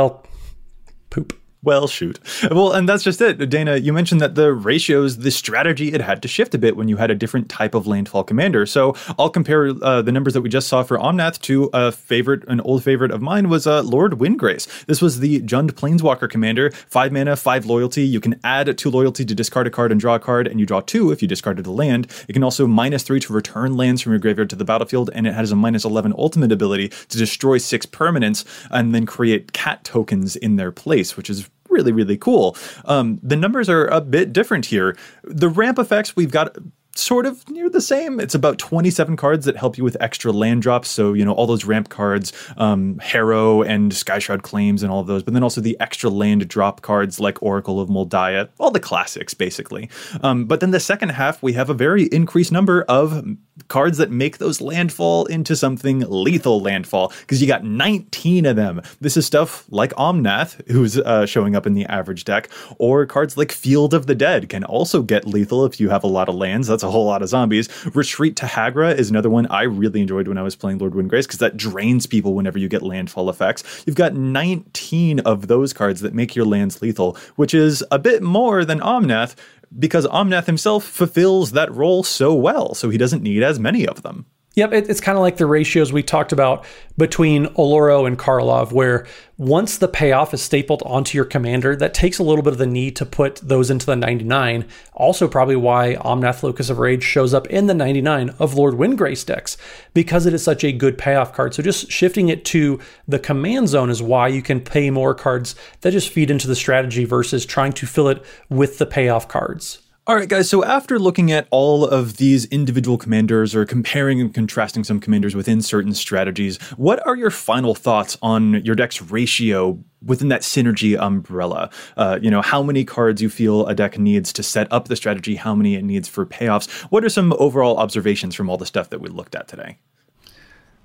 [1.11, 1.32] poop.
[1.62, 2.20] Well, shoot.
[2.52, 3.50] Well, and that's just it.
[3.50, 6.86] Dana, you mentioned that the ratios, the strategy, it had to shift a bit when
[6.86, 8.64] you had a different type of landfall commander.
[8.64, 12.44] So I'll compare uh, the numbers that we just saw for Omnath to a favorite,
[12.46, 14.86] an old favorite of mine was uh, Lord Windgrace.
[14.86, 18.02] This was the Jund Planeswalker commander, five mana, five loyalty.
[18.02, 20.66] You can add two loyalty to discard a card and draw a card, and you
[20.66, 22.06] draw two if you discarded a land.
[22.28, 25.26] It can also minus three to return lands from your graveyard to the battlefield, and
[25.26, 29.82] it has a minus 11 ultimate ability to destroy six permanents and then create cat
[29.82, 32.56] tokens in their place, which is really, really cool.
[32.84, 34.96] Um, the numbers are a bit different here.
[35.24, 36.56] The ramp effects, we've got
[36.99, 38.20] sort of near the same.
[38.20, 40.88] It's about 27 cards that help you with extra land drops.
[40.88, 45.07] So, you know, all those ramp cards, um, Harrow and Skyshroud Claims and all of
[45.07, 48.80] those, but then also the extra land drop cards like Oracle of Daya, all the
[48.80, 49.88] classics, basically.
[50.22, 53.24] Um, but then the second half, we have a very increased number of
[53.66, 58.80] cards that make those landfall into something lethal landfall because you got 19 of them.
[59.01, 63.36] This is stuff like Omnath, who's uh, showing up in the average deck, or cards
[63.36, 66.34] like Field of the Dead can also get lethal if you have a lot of
[66.34, 66.68] lands.
[66.68, 67.68] That's a whole lot of zombies.
[67.95, 71.24] Retreat to Hagra is another one I really enjoyed when I was playing Lord Windgrace
[71.24, 73.84] because that drains people whenever you get landfall effects.
[73.86, 78.22] You've got 19 of those cards that make your lands lethal, which is a bit
[78.22, 79.34] more than Omnath,
[79.78, 84.03] because Omnath himself fulfills that role so well, so he doesn't need as many of
[84.03, 84.26] them.
[84.59, 86.64] Yep, it, it's kind of like the ratios we talked about
[86.96, 89.06] between Oloro and Karlov, where
[89.36, 92.66] once the payoff is stapled onto your commander, that takes a little bit of the
[92.66, 94.66] need to put those into the 99.
[94.94, 99.24] Also, probably why Omnath Locus of Rage shows up in the 99 of Lord Windgrace
[99.24, 99.56] decks,
[99.94, 101.54] because it is such a good payoff card.
[101.54, 105.54] So, just shifting it to the command zone is why you can pay more cards
[105.82, 109.88] that just feed into the strategy versus trying to fill it with the payoff cards.
[110.09, 110.48] All right, guys.
[110.48, 115.36] So after looking at all of these individual commanders or comparing and contrasting some commanders
[115.36, 120.98] within certain strategies, what are your final thoughts on your deck's ratio within that synergy
[120.98, 121.68] umbrella?
[121.98, 124.96] Uh, you know, how many cards you feel a deck needs to set up the
[124.96, 126.70] strategy, how many it needs for payoffs.
[126.84, 129.76] What are some overall observations from all the stuff that we looked at today?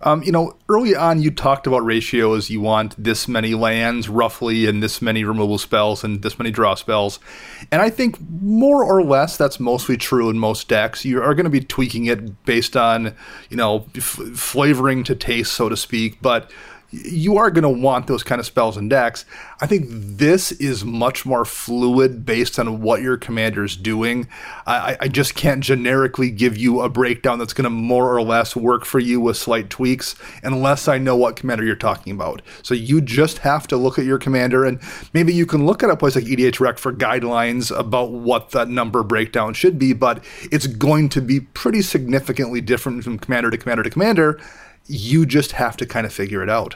[0.04, 2.50] Um, you know, early on you talked about ratios.
[2.50, 6.76] You want this many lands roughly, and this many removal spells, and this many draw
[6.76, 7.20] spells.
[7.72, 11.06] And I think more or less that's mostly true in most decks.
[11.06, 13.16] You are going to be tweaking it based on,
[13.50, 16.22] you know, f- flavoring to taste, so to speak.
[16.22, 16.52] But
[16.94, 19.26] you are going to want those kind of spells and decks.
[19.60, 24.28] I think this is much more fluid based on what your commander is doing.
[24.68, 28.56] I, I, just can't generically give you a breakdown that's going to more or less
[28.56, 32.42] work for you with slight tweaks unless I know what commander you're talking about.
[32.62, 34.80] So you just have to look at your commander and
[35.14, 38.70] maybe you can look at a place like EDH Rec for guidelines about what that
[38.70, 43.58] number breakdown should be, but it's going to be pretty significantly different from commander to
[43.58, 44.40] commander to commander.
[44.88, 46.76] You just have to kind of figure it out.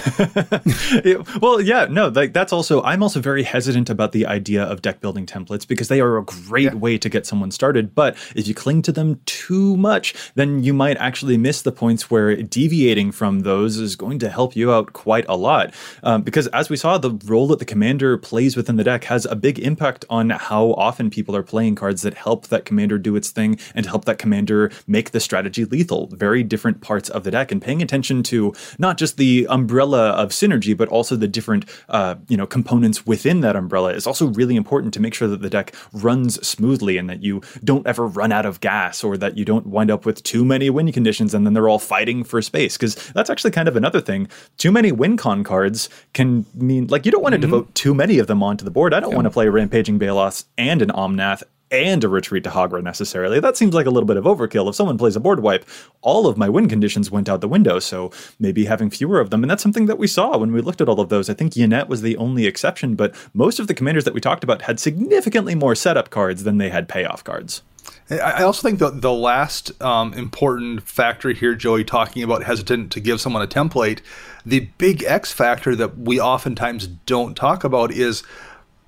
[1.40, 5.00] well, yeah, no, like that's also I'm also very hesitant about the idea of deck
[5.00, 6.74] building templates because they are a great yeah.
[6.74, 7.94] way to get someone started.
[7.94, 12.10] But if you cling to them too much, then you might actually miss the points
[12.10, 15.74] where deviating from those is going to help you out quite a lot.
[16.02, 19.26] Um, because as we saw, the role that the commander plays within the deck has
[19.26, 23.16] a big impact on how often people are playing cards that help that commander do
[23.16, 26.06] its thing and help that commander make the strategy lethal.
[26.12, 30.10] Very different parts of the deck, and paying attention to not just the umbrella umbrella
[30.10, 34.26] of synergy, but also the different uh, you know components within that umbrella is also
[34.28, 38.06] really important to make sure that the deck runs smoothly and that you don't ever
[38.06, 41.32] run out of gas or that you don't wind up with too many win conditions
[41.32, 44.28] and then they're all fighting for space because that's actually kind of another thing.
[44.58, 47.50] Too many win con cards can mean like you don't want to mm-hmm.
[47.50, 48.92] devote too many of them onto the board.
[48.92, 49.16] I don't yeah.
[49.16, 53.40] want to play Rampaging Baloths and an Omnath and a retreat to Hagra necessarily.
[53.40, 54.68] That seems like a little bit of overkill.
[54.68, 55.64] If someone plays a board wipe,
[56.00, 59.42] all of my win conditions went out the window, so maybe having fewer of them.
[59.42, 61.30] And that's something that we saw when we looked at all of those.
[61.30, 64.44] I think Yennett was the only exception, but most of the commanders that we talked
[64.44, 67.62] about had significantly more setup cards than they had payoff cards.
[68.10, 73.00] I also think the the last um, important factor here, Joey, talking about hesitant to
[73.00, 74.00] give someone a template,
[74.44, 78.24] the big X factor that we oftentimes don't talk about is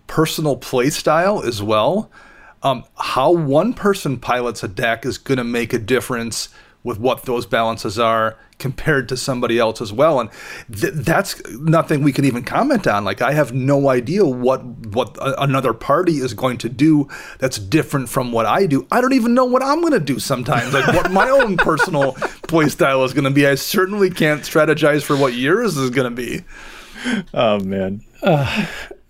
[0.09, 2.11] personal play style as well
[2.63, 6.49] um, how one person pilots a deck is going to make a difference
[6.85, 10.21] with what those balances are compared to somebody else as well.
[10.21, 10.31] And
[10.73, 13.05] th- that's nothing we can even comment on.
[13.05, 17.09] Like i have no idea what what a- another party is going to do
[17.39, 18.87] that's different from what i do.
[18.91, 22.13] I don't even know what i'm going to do sometimes like what my own personal
[22.47, 23.47] play style is going to be.
[23.47, 26.43] I certainly can't strategize for what yours is going to be.
[27.35, 28.03] Oh man.
[28.23, 28.67] Uh,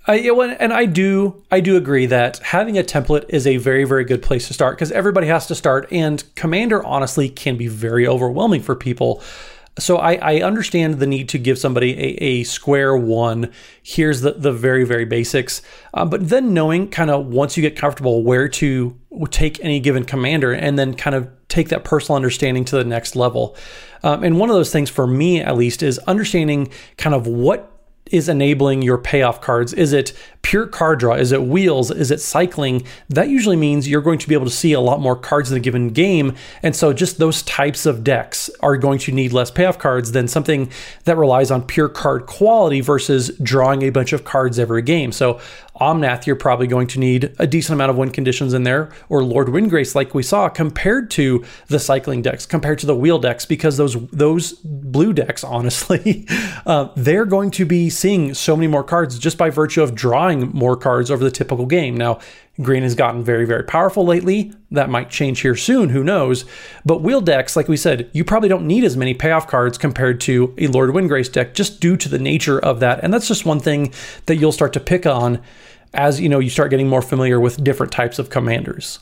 [0.07, 4.05] I, and I do I do agree that having a template is a very very
[4.05, 8.07] good place to start because everybody has to start and commander honestly can be very
[8.07, 9.23] overwhelming for people.
[9.79, 13.51] So I, I understand the need to give somebody a, a square one.
[13.83, 15.63] Here's the, the very, very basics.
[15.95, 18.99] Um, but then knowing kind of once you get comfortable where to
[19.31, 23.17] take any given commander and then kind of take that personal understanding to the next
[23.17, 23.57] level.
[24.03, 27.72] Um, and one of those things for me, at least, is understanding kind of what
[28.13, 29.73] is enabling your payoff cards?
[29.73, 31.15] Is it pure card draw?
[31.15, 31.91] Is it wheels?
[31.91, 32.85] Is it cycling?
[33.09, 35.57] That usually means you're going to be able to see a lot more cards in
[35.57, 36.35] a given game.
[36.63, 40.29] And so just those types of decks are going to need less payoff cards than
[40.29, 40.71] something
[41.05, 45.11] that relies on pure card quality versus drawing a bunch of cards every game.
[45.13, 45.41] So
[45.83, 49.25] Omnath, you're probably going to need a decent amount of wind conditions in there, or
[49.25, 53.45] Lord Windgrace, like we saw, compared to the cycling decks, compared to the wheel decks,
[53.45, 56.27] because those those blue decks, honestly,
[56.67, 60.51] uh, they're going to be seeing so many more cards just by virtue of drawing
[60.51, 61.97] more cards over the typical game.
[61.97, 62.21] Now,
[62.61, 64.53] green has gotten very, very powerful lately.
[64.71, 66.45] That might change here soon, who knows?
[66.85, 70.21] But wheel decks, like we said, you probably don't need as many payoff cards compared
[70.23, 73.01] to a Lord Windgrace deck just due to the nature of that.
[73.03, 73.93] And that's just one thing
[74.27, 75.41] that you'll start to pick on
[75.95, 78.99] as you know you start getting more familiar with different types of commanders.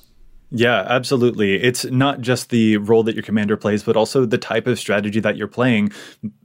[0.53, 1.63] Yeah, absolutely.
[1.63, 5.21] It's not just the role that your commander plays, but also the type of strategy
[5.21, 5.93] that you're playing.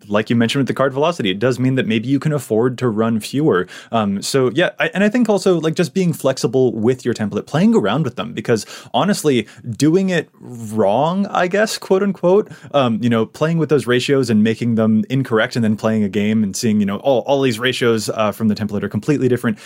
[0.08, 2.78] Like you mentioned with the card velocity, it does mean that maybe you can afford
[2.78, 3.68] to run fewer.
[3.92, 7.48] Um, so yeah, I, and I think also like just being flexible with your template,
[7.48, 13.10] playing around with them, because honestly, doing it wrong, I guess, quote unquote, um, you
[13.10, 16.56] know, playing with those ratios and making them incorrect, and then playing a game and
[16.56, 19.58] seeing, you know, all all these ratios uh, from the template are completely different.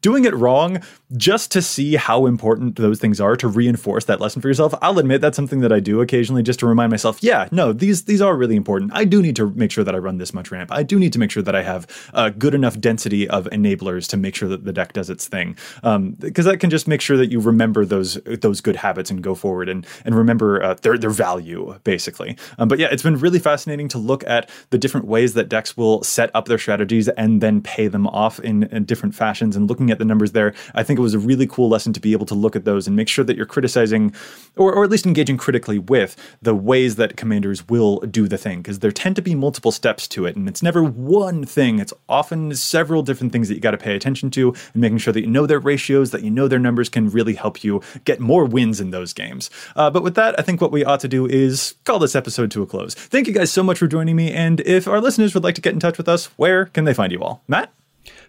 [0.00, 0.80] Doing it wrong
[1.18, 4.74] just to see how important those things are to reinforce reinforce that lesson for yourself.
[4.80, 8.04] I'll admit that's something that I do occasionally just to remind myself, yeah, no, these
[8.04, 8.92] these are really important.
[8.94, 10.70] I do need to make sure that I run this much ramp.
[10.72, 14.08] I do need to make sure that I have a good enough density of enablers
[14.08, 15.56] to make sure that the deck does its thing.
[15.82, 19.22] Because um, that can just make sure that you remember those those good habits and
[19.22, 22.36] go forward and and remember uh, their their value basically.
[22.58, 25.76] Um, but yeah, it's been really fascinating to look at the different ways that decks
[25.76, 29.56] will set up their strategies and then pay them off in, in different fashions.
[29.56, 32.00] And looking at the numbers there, I think it was a really cool lesson to
[32.00, 34.12] be able to look at those and make sure that you're criticizing criticizing
[34.54, 38.60] or, or at least engaging critically with the ways that commanders will do the thing
[38.60, 41.78] because there tend to be multiple steps to it and it's never one thing.
[41.78, 45.12] It's often several different things that you got to pay attention to and making sure
[45.12, 48.20] that you know their ratios that you know their numbers can really help you get
[48.20, 49.48] more wins in those games.
[49.74, 52.50] Uh, but with that i think what we ought to do is call this episode
[52.50, 52.94] to a close.
[52.94, 55.62] Thank you guys so much for joining me and if our listeners would like to
[55.62, 57.42] get in touch with us where can they find you all?
[57.48, 57.72] Matt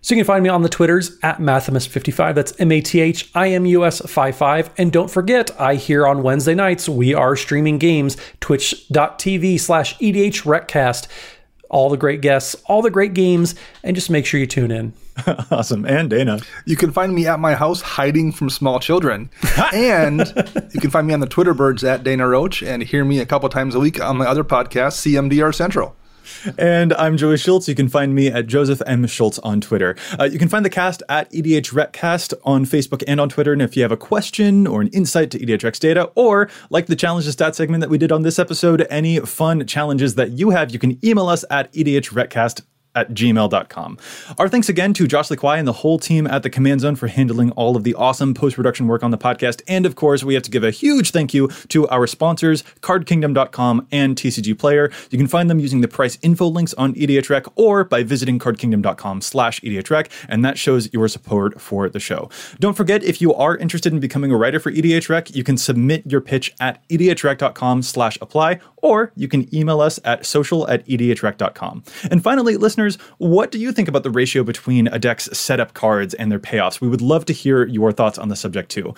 [0.04, 2.36] so you can find me on the Twitters at Mathimus55.
[2.36, 4.70] That's M A T H I M U S 55.
[4.78, 10.46] And don't forget, I hear on Wednesday nights we are streaming games, twitch.tv slash EDH
[10.46, 11.08] Recast.
[11.70, 14.94] All the great guests, all the great games, and just make sure you tune in.
[15.52, 15.86] awesome.
[15.86, 16.40] And Dana.
[16.66, 19.30] You can find me at my house hiding from small children.
[19.74, 20.20] and
[20.74, 23.26] you can find me on the Twitter birds at Dana Roach and hear me a
[23.26, 25.96] couple times a week on my other podcast, CMDR Central.
[26.58, 27.68] And I'm Joey Schultz.
[27.68, 29.06] You can find me at Joseph M.
[29.08, 29.96] Schultz on Twitter.
[30.20, 33.54] Uh, you can find the cast at EDH Recast on Facebook and on Twitter.
[33.54, 36.96] And if you have a question or an insight to EDHREC data, or like the
[36.96, 40.52] challenge to stat segment that we did on this episode, any fun challenges that you
[40.52, 42.62] have, you can email us at EDHRECast
[42.96, 43.98] at gmail.com.
[44.38, 47.08] Our thanks again to Josh Lee and the whole team at the Command Zone for
[47.08, 49.62] handling all of the awesome post production work on the podcast.
[49.68, 53.88] And of course, we have to give a huge thank you to our sponsors, CardKingdom.com
[53.92, 54.92] and TCG Player.
[55.10, 59.22] You can find them using the price info links on EDHREC or by visiting cardkingdom.com
[59.22, 62.30] slash EDHREC, and that shows your support for the show.
[62.60, 66.06] Don't forget, if you are interested in becoming a writer for EDHREC, you can submit
[66.06, 71.84] your pitch at edhrec.com slash apply, or you can email us at social at edhrec.com.
[72.12, 75.74] And finally, listeners, listeners, what do you think about the ratio between a deck's setup
[75.74, 76.82] cards and their payoffs?
[76.82, 78.94] We would love to hear your thoughts on the subject too.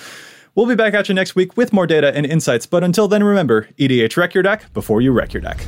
[0.56, 3.24] We'll be back at you next week with more data and insights, but until then,
[3.24, 5.66] remember EDHREC your deck before you wreck your deck.